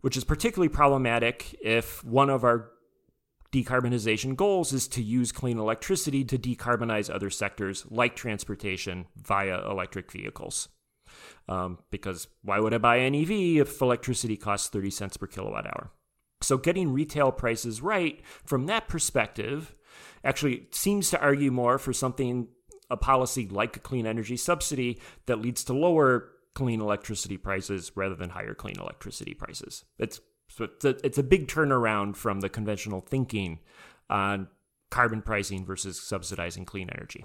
which 0.00 0.16
is 0.16 0.24
particularly 0.24 0.68
problematic 0.68 1.54
if 1.62 2.02
one 2.04 2.30
of 2.30 2.44
our 2.44 2.70
decarbonization 3.52 4.34
goals 4.34 4.72
is 4.72 4.88
to 4.88 5.02
use 5.02 5.30
clean 5.30 5.58
electricity 5.58 6.24
to 6.24 6.38
decarbonize 6.38 7.14
other 7.14 7.28
sectors 7.28 7.84
like 7.90 8.16
transportation 8.16 9.06
via 9.16 9.62
electric 9.70 10.10
vehicles. 10.10 10.68
Um, 11.48 11.78
because 11.90 12.28
why 12.42 12.60
would 12.60 12.74
I 12.74 12.78
buy 12.78 12.96
an 12.96 13.14
EV 13.14 13.30
if 13.60 13.80
electricity 13.80 14.36
costs 14.36 14.68
30 14.68 14.90
cents 14.90 15.16
per 15.16 15.26
kilowatt 15.26 15.66
hour? 15.66 15.90
So, 16.40 16.56
getting 16.58 16.92
retail 16.92 17.32
prices 17.32 17.80
right 17.80 18.20
from 18.44 18.66
that 18.66 18.88
perspective 18.88 19.74
actually 20.24 20.66
seems 20.70 21.10
to 21.10 21.20
argue 21.20 21.50
more 21.50 21.78
for 21.78 21.92
something, 21.92 22.48
a 22.90 22.96
policy 22.96 23.48
like 23.48 23.76
a 23.76 23.80
clean 23.80 24.06
energy 24.06 24.36
subsidy 24.36 25.00
that 25.26 25.40
leads 25.40 25.64
to 25.64 25.72
lower 25.72 26.30
clean 26.54 26.80
electricity 26.80 27.36
prices 27.36 27.92
rather 27.94 28.14
than 28.14 28.30
higher 28.30 28.54
clean 28.54 28.78
electricity 28.78 29.34
prices. 29.34 29.84
It's, 29.98 30.20
it's, 30.58 30.84
a, 30.84 30.96
it's 31.04 31.18
a 31.18 31.22
big 31.22 31.48
turnaround 31.48 32.16
from 32.16 32.40
the 32.40 32.48
conventional 32.48 33.00
thinking 33.00 33.60
on 34.10 34.48
carbon 34.90 35.22
pricing 35.22 35.64
versus 35.64 36.00
subsidizing 36.00 36.66
clean 36.66 36.90
energy. 36.90 37.24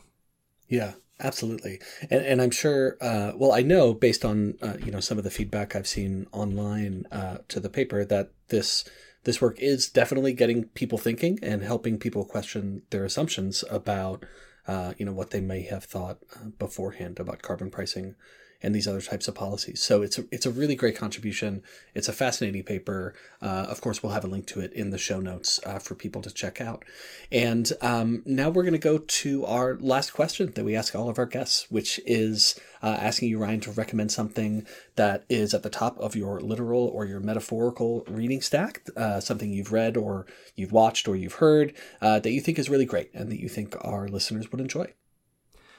Yeah, 0.67 0.93
absolutely. 1.19 1.79
And, 2.09 2.25
and 2.25 2.41
I'm 2.41 2.51
sure, 2.51 2.97
uh, 3.01 3.31
well, 3.35 3.51
I 3.51 3.61
know 3.61 3.93
based 3.93 4.25
on, 4.25 4.55
uh, 4.61 4.77
you 4.83 4.91
know, 4.91 4.99
some 4.99 5.17
of 5.17 5.23
the 5.23 5.31
feedback 5.31 5.75
I've 5.75 5.87
seen 5.87 6.27
online 6.31 7.05
uh, 7.11 7.37
to 7.49 7.59
the 7.59 7.69
paper 7.69 8.03
that 8.05 8.31
this, 8.49 8.83
this 9.23 9.41
work 9.41 9.59
is 9.59 9.89
definitely 9.89 10.33
getting 10.33 10.65
people 10.65 10.97
thinking 10.97 11.39
and 11.41 11.63
helping 11.63 11.97
people 11.97 12.25
question 12.25 12.83
their 12.89 13.05
assumptions 13.05 13.63
about, 13.69 14.25
uh, 14.67 14.93
you 14.97 15.05
know, 15.05 15.13
what 15.13 15.31
they 15.31 15.41
may 15.41 15.61
have 15.63 15.83
thought 15.83 16.19
uh, 16.35 16.49
beforehand 16.59 17.19
about 17.19 17.41
carbon 17.41 17.69
pricing 17.69 18.15
and 18.61 18.73
these 18.73 18.87
other 18.87 19.01
types 19.01 19.27
of 19.27 19.35
policies. 19.35 19.81
So 19.81 20.01
it's 20.01 20.17
a, 20.17 20.25
it's 20.31 20.45
a 20.45 20.51
really 20.51 20.75
great 20.75 20.95
contribution. 20.95 21.63
It's 21.93 22.07
a 22.07 22.13
fascinating 22.13 22.63
paper. 22.63 23.13
Uh, 23.41 23.67
of 23.69 23.81
course, 23.81 24.01
we'll 24.01 24.13
have 24.13 24.25
a 24.25 24.27
link 24.27 24.47
to 24.47 24.59
it 24.61 24.73
in 24.73 24.89
the 24.89 24.97
show 24.97 25.19
notes 25.19 25.59
uh, 25.65 25.79
for 25.79 25.95
people 25.95 26.21
to 26.23 26.31
check 26.31 26.59
out. 26.59 26.83
And 27.31 27.71
um, 27.81 28.23
now 28.25 28.49
we're 28.49 28.63
going 28.63 28.73
to 28.73 28.79
go 28.79 28.97
to 28.97 29.45
our 29.45 29.77
last 29.79 30.11
question 30.11 30.51
that 30.55 30.65
we 30.65 30.75
ask 30.75 30.95
all 30.95 31.09
of 31.09 31.19
our 31.19 31.25
guests, 31.25 31.69
which 31.69 31.99
is 32.05 32.59
uh, 32.81 32.97
asking 32.99 33.29
you, 33.29 33.39
Ryan, 33.39 33.59
to 33.61 33.71
recommend 33.71 34.11
something 34.11 34.65
that 34.95 35.25
is 35.29 35.53
at 35.53 35.63
the 35.63 35.69
top 35.69 35.97
of 35.99 36.15
your 36.15 36.39
literal 36.39 36.87
or 36.87 37.05
your 37.05 37.19
metaphorical 37.19 38.03
reading 38.07 38.41
stack, 38.41 38.87
uh, 38.95 39.19
something 39.19 39.51
you've 39.51 39.71
read 39.71 39.97
or 39.97 40.25
you've 40.55 40.71
watched 40.71 41.07
or 41.07 41.15
you've 41.15 41.33
heard 41.33 41.73
uh, 42.01 42.19
that 42.19 42.31
you 42.31 42.41
think 42.41 42.57
is 42.57 42.69
really 42.69 42.85
great 42.85 43.11
and 43.13 43.31
that 43.31 43.39
you 43.39 43.49
think 43.49 43.75
our 43.81 44.07
listeners 44.07 44.51
would 44.51 44.61
enjoy. 44.61 44.91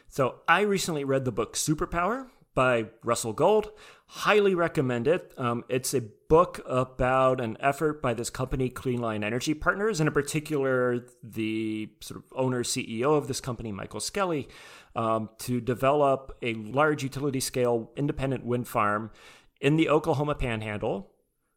So 0.08 0.36
I 0.48 0.62
recently 0.62 1.04
read 1.04 1.24
the 1.24 1.32
book 1.32 1.54
Superpower 1.54 2.28
by 2.58 2.86
Russell 3.04 3.32
Gold. 3.32 3.70
Highly 4.08 4.56
recommend 4.56 5.06
it. 5.06 5.32
Um, 5.38 5.62
it's 5.68 5.94
a 5.94 6.00
book 6.00 6.60
about 6.66 7.40
an 7.40 7.56
effort 7.60 8.02
by 8.02 8.14
this 8.14 8.30
company, 8.30 8.68
Clean 8.68 9.00
Line 9.00 9.22
Energy 9.22 9.54
Partners, 9.54 10.00
and 10.00 10.08
in 10.08 10.12
particular, 10.12 11.06
the 11.22 11.88
sort 12.00 12.18
of 12.18 12.24
owner 12.34 12.64
CEO 12.64 13.16
of 13.16 13.28
this 13.28 13.40
company, 13.40 13.70
Michael 13.70 14.00
Skelly, 14.00 14.48
um, 14.96 15.30
to 15.38 15.60
develop 15.60 16.36
a 16.42 16.54
large 16.54 17.04
utility 17.04 17.38
scale 17.38 17.92
independent 17.96 18.44
wind 18.44 18.66
farm 18.66 19.12
in 19.60 19.76
the 19.76 19.88
Oklahoma 19.88 20.34
Panhandle, 20.34 21.12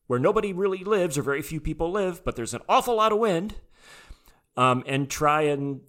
where 0.06 0.20
nobody 0.20 0.54
really 0.54 0.84
lives 0.84 1.18
or 1.18 1.24
very 1.24 1.42
few 1.42 1.60
people 1.60 1.90
live, 1.90 2.24
but 2.24 2.36
there's 2.36 2.54
an 2.54 2.62
awful 2.70 2.98
lot 2.98 3.12
of 3.12 3.18
wind, 3.18 3.56
um, 4.56 4.84
and 4.86 5.10
try 5.10 5.42
and 5.42 5.82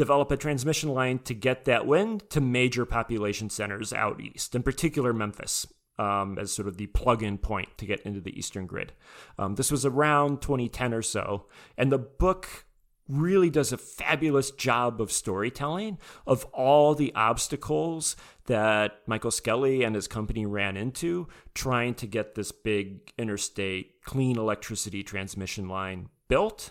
develop 0.00 0.30
a 0.30 0.36
transmission 0.36 0.88
line 0.88 1.18
to 1.18 1.34
get 1.34 1.66
that 1.66 1.86
wind 1.86 2.22
to 2.30 2.40
major 2.40 2.86
population 2.86 3.50
centers 3.50 3.92
out 3.92 4.18
east, 4.18 4.54
in 4.54 4.62
particular 4.62 5.12
Memphis. 5.12 5.66
Um, 5.98 6.38
as 6.38 6.50
sort 6.50 6.66
of 6.66 6.78
the 6.78 6.86
plug-in 6.86 7.36
point 7.36 7.76
to 7.76 7.84
get 7.84 8.00
into 8.06 8.22
the 8.22 8.34
eastern 8.38 8.64
grid. 8.64 8.94
Um, 9.38 9.56
this 9.56 9.70
was 9.70 9.84
around 9.84 10.40
2010 10.40 10.94
or 10.94 11.02
so, 11.02 11.44
and 11.76 11.92
the 11.92 11.98
book 11.98 12.64
really 13.06 13.50
does 13.50 13.70
a 13.70 13.76
fabulous 13.76 14.50
job 14.50 14.98
of 14.98 15.12
storytelling 15.12 15.98
of 16.26 16.46
all 16.54 16.94
the 16.94 17.14
obstacles 17.14 18.16
that 18.46 19.02
Michael 19.06 19.30
Skelly 19.30 19.82
and 19.82 19.94
his 19.94 20.08
company 20.08 20.46
ran 20.46 20.78
into 20.78 21.28
trying 21.52 21.92
to 21.96 22.06
get 22.06 22.34
this 22.34 22.50
big 22.50 23.12
interstate 23.18 24.02
clean 24.02 24.38
electricity 24.38 25.02
transmission 25.02 25.68
line 25.68 26.08
built 26.28 26.70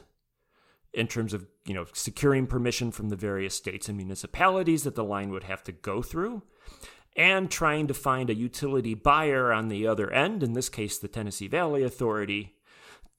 in 0.93 1.07
terms 1.07 1.33
of 1.33 1.45
you 1.65 1.73
know 1.73 1.85
securing 1.93 2.47
permission 2.47 2.91
from 2.91 3.09
the 3.09 3.15
various 3.15 3.55
states 3.55 3.87
and 3.87 3.97
municipalities 3.97 4.83
that 4.83 4.95
the 4.95 5.03
line 5.03 5.29
would 5.31 5.43
have 5.43 5.63
to 5.63 5.71
go 5.71 6.01
through 6.01 6.41
and 7.15 7.51
trying 7.51 7.87
to 7.87 7.93
find 7.93 8.29
a 8.29 8.35
utility 8.35 8.93
buyer 8.93 9.51
on 9.51 9.67
the 9.67 9.85
other 9.85 10.11
end 10.11 10.43
in 10.43 10.53
this 10.53 10.69
case 10.69 10.97
the 10.97 11.07
Tennessee 11.07 11.47
Valley 11.47 11.83
Authority 11.83 12.55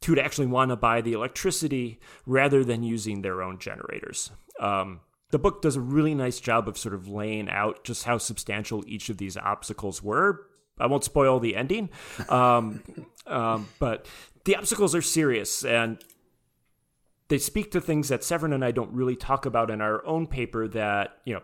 to 0.01 0.19
actually 0.19 0.47
want 0.47 0.71
to 0.71 0.77
buy 0.77 1.01
the 1.01 1.13
electricity 1.13 2.01
rather 2.27 2.65
than 2.65 2.83
using 2.83 3.21
their 3.23 3.43
own 3.43 3.59
generators. 3.59 4.31
Um, 4.59 5.01
the 5.31 5.39
book 5.39 5.63
does 5.63 5.77
a 5.77 5.81
really 5.81 6.15
nice 6.15 6.41
job 6.41 6.69
of 6.69 6.79
sort 6.79 6.95
of 6.95 7.09
laying 7.09 7.49
out 7.49 7.85
just 7.85 8.05
how 8.05 8.19
substantial 8.19 8.83
each 8.87 9.09
of 9.11 9.19
these 9.19 9.37
obstacles 9.37 10.03
were. 10.03 10.47
I 10.79 10.87
won't 10.87 11.05
spoil 11.05 11.39
the 11.39 11.55
ending, 11.55 11.91
um, 12.29 12.83
um, 13.27 13.69
but 13.79 14.07
the 14.45 14.57
obstacles 14.57 14.95
are 14.95 15.03
serious, 15.03 15.65
and 15.65 16.03
they 17.31 17.39
speak 17.39 17.71
to 17.71 17.81
things 17.81 18.09
that 18.09 18.25
Severin 18.25 18.53
and 18.53 18.65
I 18.65 18.73
don't 18.73 18.93
really 18.93 19.15
talk 19.15 19.47
about 19.47 19.71
in 19.71 19.81
our 19.81 20.05
own 20.05 20.27
paper 20.27 20.67
that, 20.69 21.19
you 21.25 21.33
know, 21.33 21.43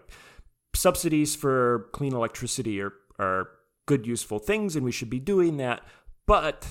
subsidies 0.75 1.37
for 1.37 1.89
clean 1.93 2.13
electricity 2.13 2.81
are, 2.83 2.93
are 3.21 3.49
good, 3.87 4.05
useful 4.05 4.41
things, 4.41 4.75
and 4.75 4.85
we 4.85 4.91
should 4.91 5.09
be 5.09 5.21
doing 5.21 5.59
that. 5.59 5.83
But 6.27 6.67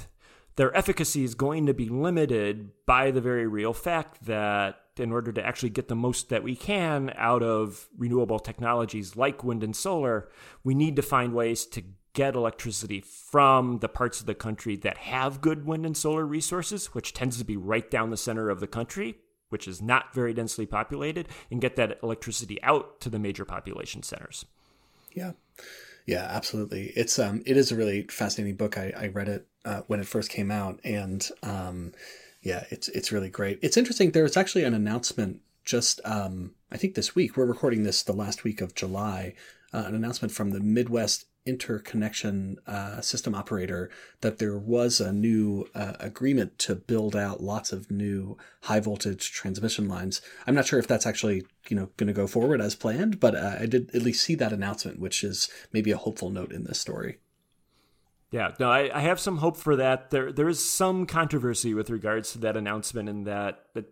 their 0.58 0.76
efficacy 0.76 1.24
is 1.24 1.34
going 1.34 1.66
to 1.66 1.74
be 1.74 1.88
limited 1.88 2.72
by 2.86 3.10
the 3.10 3.22
very 3.22 3.48
real 3.48 3.72
fact 3.74 4.26
that 4.26 4.82
in 4.98 5.14
order 5.14 5.32
to 5.32 5.46
actually 5.46 5.70
get 5.70 5.88
the 5.88 5.96
most 5.96 6.28
that 6.28 6.44
we 6.44 6.56
can 6.56 7.14
out 7.16 7.42
of 7.42 7.88
renewable 7.98 8.40
technologies 8.40 9.16
like 9.16 9.46
wind 9.46 9.64
and 9.64 9.78
solar, 9.78 10.30
we 10.66 10.76
need 10.76 10.98
to 10.98 11.02
find 11.02 11.34
ways 11.34 11.66
to 11.68 11.82
get 12.16 12.34
electricity 12.34 13.02
from 13.02 13.80
the 13.80 13.90
parts 13.90 14.20
of 14.20 14.26
the 14.26 14.34
country 14.34 14.76
that 14.78 14.98
have 14.98 15.42
good 15.42 15.66
wind 15.68 15.86
and 15.86 15.96
solar 15.96 16.26
resources, 16.26 16.88
which 16.88 17.14
tends 17.14 17.38
to 17.38 17.46
be 17.46 17.58
right 17.58 17.92
down 17.92 18.10
the 18.10 18.18
center 18.18 18.50
of 18.50 18.60
the 18.60 18.68
country, 18.68 19.18
which 19.50 19.68
is 19.68 19.82
not 19.82 20.14
very 20.16 20.34
densely 20.34 20.66
populated, 20.66 21.28
and 21.52 21.62
get 21.62 21.76
that 21.76 22.00
electricity 22.02 22.62
out 22.64 23.00
to 23.02 23.10
the 23.10 23.20
major 23.20 23.46
population 23.46 24.02
centers. 24.02 24.46
Yeah. 25.12 25.34
Yeah, 26.06 26.24
absolutely. 26.30 26.94
It's 26.96 27.18
um, 27.20 27.42
it 27.46 27.58
is 27.58 27.72
a 27.72 27.76
really 27.76 28.04
fascinating 28.04 28.56
book. 28.56 28.78
I, 28.78 28.94
I 28.96 29.08
read 29.08 29.28
it 29.28 29.48
uh, 29.66 29.82
when 29.88 30.00
it 30.00 30.08
first 30.08 30.30
came 30.30 30.52
out, 30.52 30.80
and 30.84 31.28
um, 31.42 31.94
yeah, 32.44 32.66
it's 32.70 32.90
it's 32.90 33.12
really 33.12 33.30
great. 33.30 33.60
It's 33.64 33.76
interesting. 33.76 34.12
There 34.12 34.24
was 34.24 34.38
actually 34.38 34.66
an 34.66 34.76
announcement 34.76 35.42
just 35.64 36.00
um, 36.06 36.52
I 36.72 36.78
think 36.78 36.94
this 36.94 37.16
week. 37.16 37.36
We're 37.36 37.46
recording 37.46 37.84
this 37.84 38.04
the 38.04 38.14
last 38.14 38.44
week 38.44 38.62
of 38.62 38.76
July. 38.76 39.34
Uh, 39.74 39.86
an 39.88 39.96
announcement 39.96 40.32
from 40.32 40.52
the 40.52 40.60
Midwest 40.60 41.26
interconnection 41.46 42.58
uh, 42.66 43.00
system 43.02 43.36
operator 43.36 43.90
that 44.22 44.40
there 44.40 44.58
was 44.58 45.00
a 45.00 45.14
new 45.14 45.68
uh, 45.76 45.94
agreement 46.00 46.58
to 46.58 46.76
build 46.76 47.16
out 47.16 47.42
lots 47.42 47.72
of 47.72 47.92
new 47.92 48.38
high 48.64 48.80
voltage 48.80 49.32
transmission 49.32 49.88
lines. 49.88 50.22
I'm 50.48 50.56
not 50.56 50.66
sure 50.66 50.80
if 50.80 50.88
that's 50.88 51.06
actually 51.06 51.46
you 51.70 51.76
know 51.76 51.90
going 51.98 52.08
to 52.08 52.14
go 52.14 52.28
forward 52.28 52.62
as 52.62 52.76
planned, 52.76 53.20
but 53.20 53.36
uh, 53.36 53.58
I 53.60 53.68
did 53.68 53.94
at 53.96 54.02
least 54.02 54.24
see 54.24 54.36
that 54.36 54.54
announcement, 54.54 55.00
which 55.00 55.24
is 55.24 55.50
maybe 55.72 55.92
a 55.92 55.98
hopeful 55.98 56.30
note 56.30 56.52
in 56.52 56.64
this 56.64 56.80
story. 56.80 57.20
Yeah, 58.32 58.54
no, 58.60 58.70
I, 58.70 58.90
I 58.96 59.02
have 59.02 59.20
some 59.20 59.38
hope 59.38 59.56
for 59.56 59.76
that. 59.76 60.10
There 60.10 60.32
there 60.32 60.50
is 60.50 60.64
some 60.64 61.06
controversy 61.06 61.74
with 61.74 61.90
regards 61.90 62.32
to 62.32 62.40
that 62.40 62.58
announcement, 62.58 63.08
and 63.08 63.28
that 63.28 63.66
that 63.76 63.86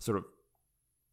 sort 0.00 0.18
of 0.18 0.24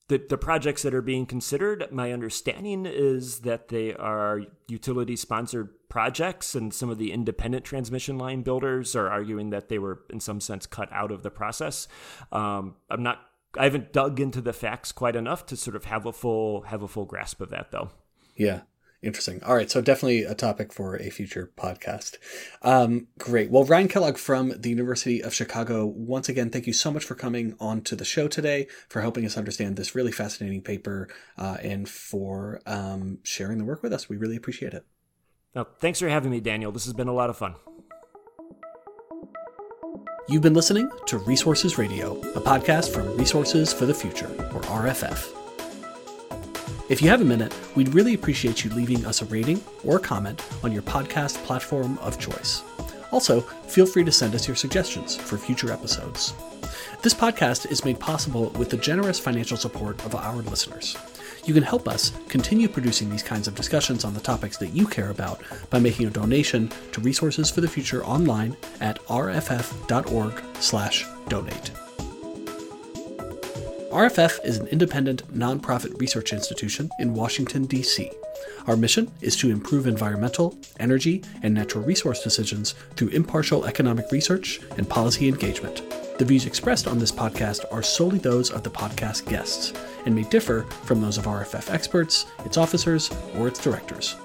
the, 0.07 0.17
the 0.29 0.37
projects 0.37 0.83
that 0.83 0.93
are 0.93 1.01
being 1.01 1.25
considered, 1.25 1.87
my 1.91 2.13
understanding 2.13 2.85
is 2.85 3.39
that 3.39 3.67
they 3.67 3.93
are 3.93 4.41
utility 4.67 5.15
sponsored 5.17 5.69
projects, 5.89 6.55
and 6.55 6.73
some 6.73 6.89
of 6.89 6.97
the 6.97 7.11
independent 7.11 7.65
transmission 7.65 8.17
line 8.17 8.41
builders 8.41 8.95
are 8.95 9.09
arguing 9.09 9.49
that 9.49 9.67
they 9.67 9.79
were, 9.79 10.03
in 10.09 10.19
some 10.19 10.39
sense, 10.39 10.65
cut 10.65 10.91
out 10.93 11.11
of 11.11 11.23
the 11.23 11.31
process. 11.31 11.87
Um, 12.31 12.75
I'm 12.89 13.03
not, 13.03 13.19
I 13.57 13.65
haven't 13.65 13.91
dug 13.91 14.19
into 14.19 14.39
the 14.39 14.53
facts 14.53 14.91
quite 14.93 15.15
enough 15.15 15.45
to 15.47 15.57
sort 15.57 15.75
of 15.75 15.85
have 15.85 16.05
a 16.05 16.13
full 16.13 16.61
have 16.61 16.83
a 16.83 16.87
full 16.87 17.05
grasp 17.05 17.41
of 17.41 17.49
that, 17.49 17.71
though. 17.71 17.89
Yeah, 18.35 18.61
Interesting. 19.03 19.43
All 19.43 19.55
right. 19.55 19.69
So 19.69 19.79
definitely 19.79 20.23
a 20.23 20.33
topic 20.33 20.73
for 20.73 20.95
a 20.95 21.11
future 21.11 21.51
podcast. 21.55 22.17
Um, 22.63 23.07
great. 23.19 23.51
Well, 23.51 23.63
Ryan 23.63 23.87
Kellogg 23.87 24.17
from 24.17 24.53
the 24.59 24.69
University 24.69 25.23
of 25.23 25.35
Chicago, 25.35 25.85
once 25.85 26.29
again, 26.29 26.49
thank 26.49 26.65
you 26.65 26.73
so 26.73 26.91
much 26.91 27.05
for 27.05 27.13
coming 27.13 27.55
on 27.59 27.81
to 27.81 27.95
the 27.95 28.05
show 28.05 28.27
today, 28.27 28.67
for 28.89 29.01
helping 29.01 29.23
us 29.25 29.37
understand 29.37 29.75
this 29.75 29.93
really 29.93 30.11
fascinating 30.11 30.63
paper, 30.63 31.09
uh, 31.37 31.57
and 31.61 31.87
for 31.87 32.59
um, 32.65 33.19
sharing 33.21 33.59
the 33.59 33.65
work 33.65 33.83
with 33.83 33.93
us. 33.93 34.09
We 34.09 34.17
really 34.17 34.35
appreciate 34.35 34.73
it. 34.73 34.83
No, 35.53 35.67
thanks 35.79 35.99
for 35.99 36.09
having 36.09 36.31
me, 36.31 36.39
Daniel. 36.39 36.71
This 36.71 36.85
has 36.85 36.93
been 36.93 37.07
a 37.07 37.13
lot 37.13 37.29
of 37.29 37.37
fun. 37.37 37.53
You've 40.27 40.41
been 40.41 40.55
listening 40.55 40.89
to 41.05 41.19
Resources 41.19 41.77
Radio, 41.77 42.19
a 42.33 42.41
podcast 42.41 42.93
from 42.93 43.15
Resources 43.15 43.71
for 43.71 43.85
the 43.85 43.93
Future, 43.93 44.27
or 44.53 44.61
RFF. 44.61 45.46
If 46.89 47.01
you 47.01 47.09
have 47.09 47.19
a 47.19 47.25
minute, 47.25 47.53
we'd 47.75 47.93
really 47.93 48.13
appreciate 48.13 48.63
you 48.63 48.71
leaving 48.71 49.05
us 49.05 49.21
a 49.21 49.25
rating 49.25 49.61
or 49.83 49.97
a 49.97 49.99
comment 49.99 50.41
on 50.63 50.71
your 50.71 50.83
podcast 50.83 51.35
platform 51.43 51.97
of 51.97 52.17
choice. 52.17 52.63
Also, 53.11 53.41
feel 53.41 53.85
free 53.85 54.05
to 54.05 54.11
send 54.11 54.33
us 54.33 54.47
your 54.47 54.55
suggestions 54.55 55.13
for 55.13 55.37
future 55.37 55.69
episodes. 55.69 56.33
This 57.01 57.13
podcast 57.13 57.69
is 57.69 57.83
made 57.83 57.99
possible 57.99 58.51
with 58.51 58.69
the 58.69 58.77
generous 58.77 59.19
financial 59.19 59.57
support 59.57 60.01
of 60.05 60.15
our 60.15 60.37
listeners. 60.37 60.95
You 61.43 61.53
can 61.53 61.63
help 61.63 61.89
us 61.89 62.13
continue 62.29 62.69
producing 62.69 63.09
these 63.09 63.23
kinds 63.23 63.49
of 63.49 63.55
discussions 63.55 64.05
on 64.05 64.13
the 64.13 64.21
topics 64.21 64.55
that 64.57 64.69
you 64.69 64.87
care 64.87 65.09
about 65.09 65.41
by 65.69 65.79
making 65.79 66.07
a 66.07 66.09
donation 66.09 66.71
to 66.93 67.01
Resources 67.01 67.51
for 67.51 67.59
the 67.59 67.67
Future 67.67 68.05
online 68.05 68.55
at 68.79 69.05
rff.org/donate. 69.07 71.86
RFF 73.91 74.43
is 74.43 74.57
an 74.57 74.67
independent, 74.67 75.25
nonprofit 75.33 75.97
research 75.97 76.33
institution 76.33 76.89
in 76.99 77.13
Washington, 77.13 77.65
D.C. 77.65 78.11
Our 78.67 78.75
mission 78.75 79.09
is 79.21 79.37
to 79.37 79.49
improve 79.49 79.87
environmental, 79.87 80.57
energy, 80.81 81.23
and 81.41 81.53
natural 81.53 81.85
resource 81.85 82.21
decisions 82.21 82.75
through 82.97 83.09
impartial 83.09 83.65
economic 83.65 84.11
research 84.11 84.59
and 84.77 84.89
policy 84.89 85.29
engagement. 85.29 85.83
The 86.17 86.25
views 86.25 86.45
expressed 86.45 86.85
on 86.85 86.99
this 86.99 87.13
podcast 87.13 87.63
are 87.71 87.81
solely 87.81 88.17
those 88.17 88.51
of 88.51 88.63
the 88.63 88.69
podcast 88.69 89.25
guests 89.25 89.71
and 90.05 90.13
may 90.13 90.23
differ 90.23 90.63
from 90.83 90.99
those 90.99 91.17
of 91.17 91.23
RFF 91.23 91.73
experts, 91.73 92.25
its 92.43 92.57
officers, 92.57 93.09
or 93.37 93.47
its 93.47 93.63
directors. 93.63 94.17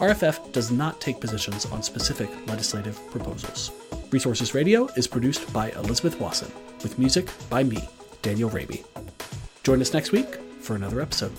RFF 0.00 0.52
does 0.52 0.70
not 0.70 1.00
take 1.00 1.18
positions 1.18 1.64
on 1.64 1.82
specific 1.82 2.28
legislative 2.46 3.00
proposals. 3.10 3.70
Resources 4.10 4.52
Radio 4.52 4.86
is 4.96 5.06
produced 5.06 5.50
by 5.50 5.70
Elizabeth 5.70 6.20
Wasson, 6.20 6.52
with 6.82 6.98
music 6.98 7.30
by 7.48 7.62
me, 7.62 7.88
Daniel 8.22 8.48
Raimi. 8.50 8.84
Join 9.64 9.80
us 9.80 9.92
next 9.92 10.12
week 10.12 10.36
for 10.60 10.74
another 10.76 11.00
episode. 11.00 11.32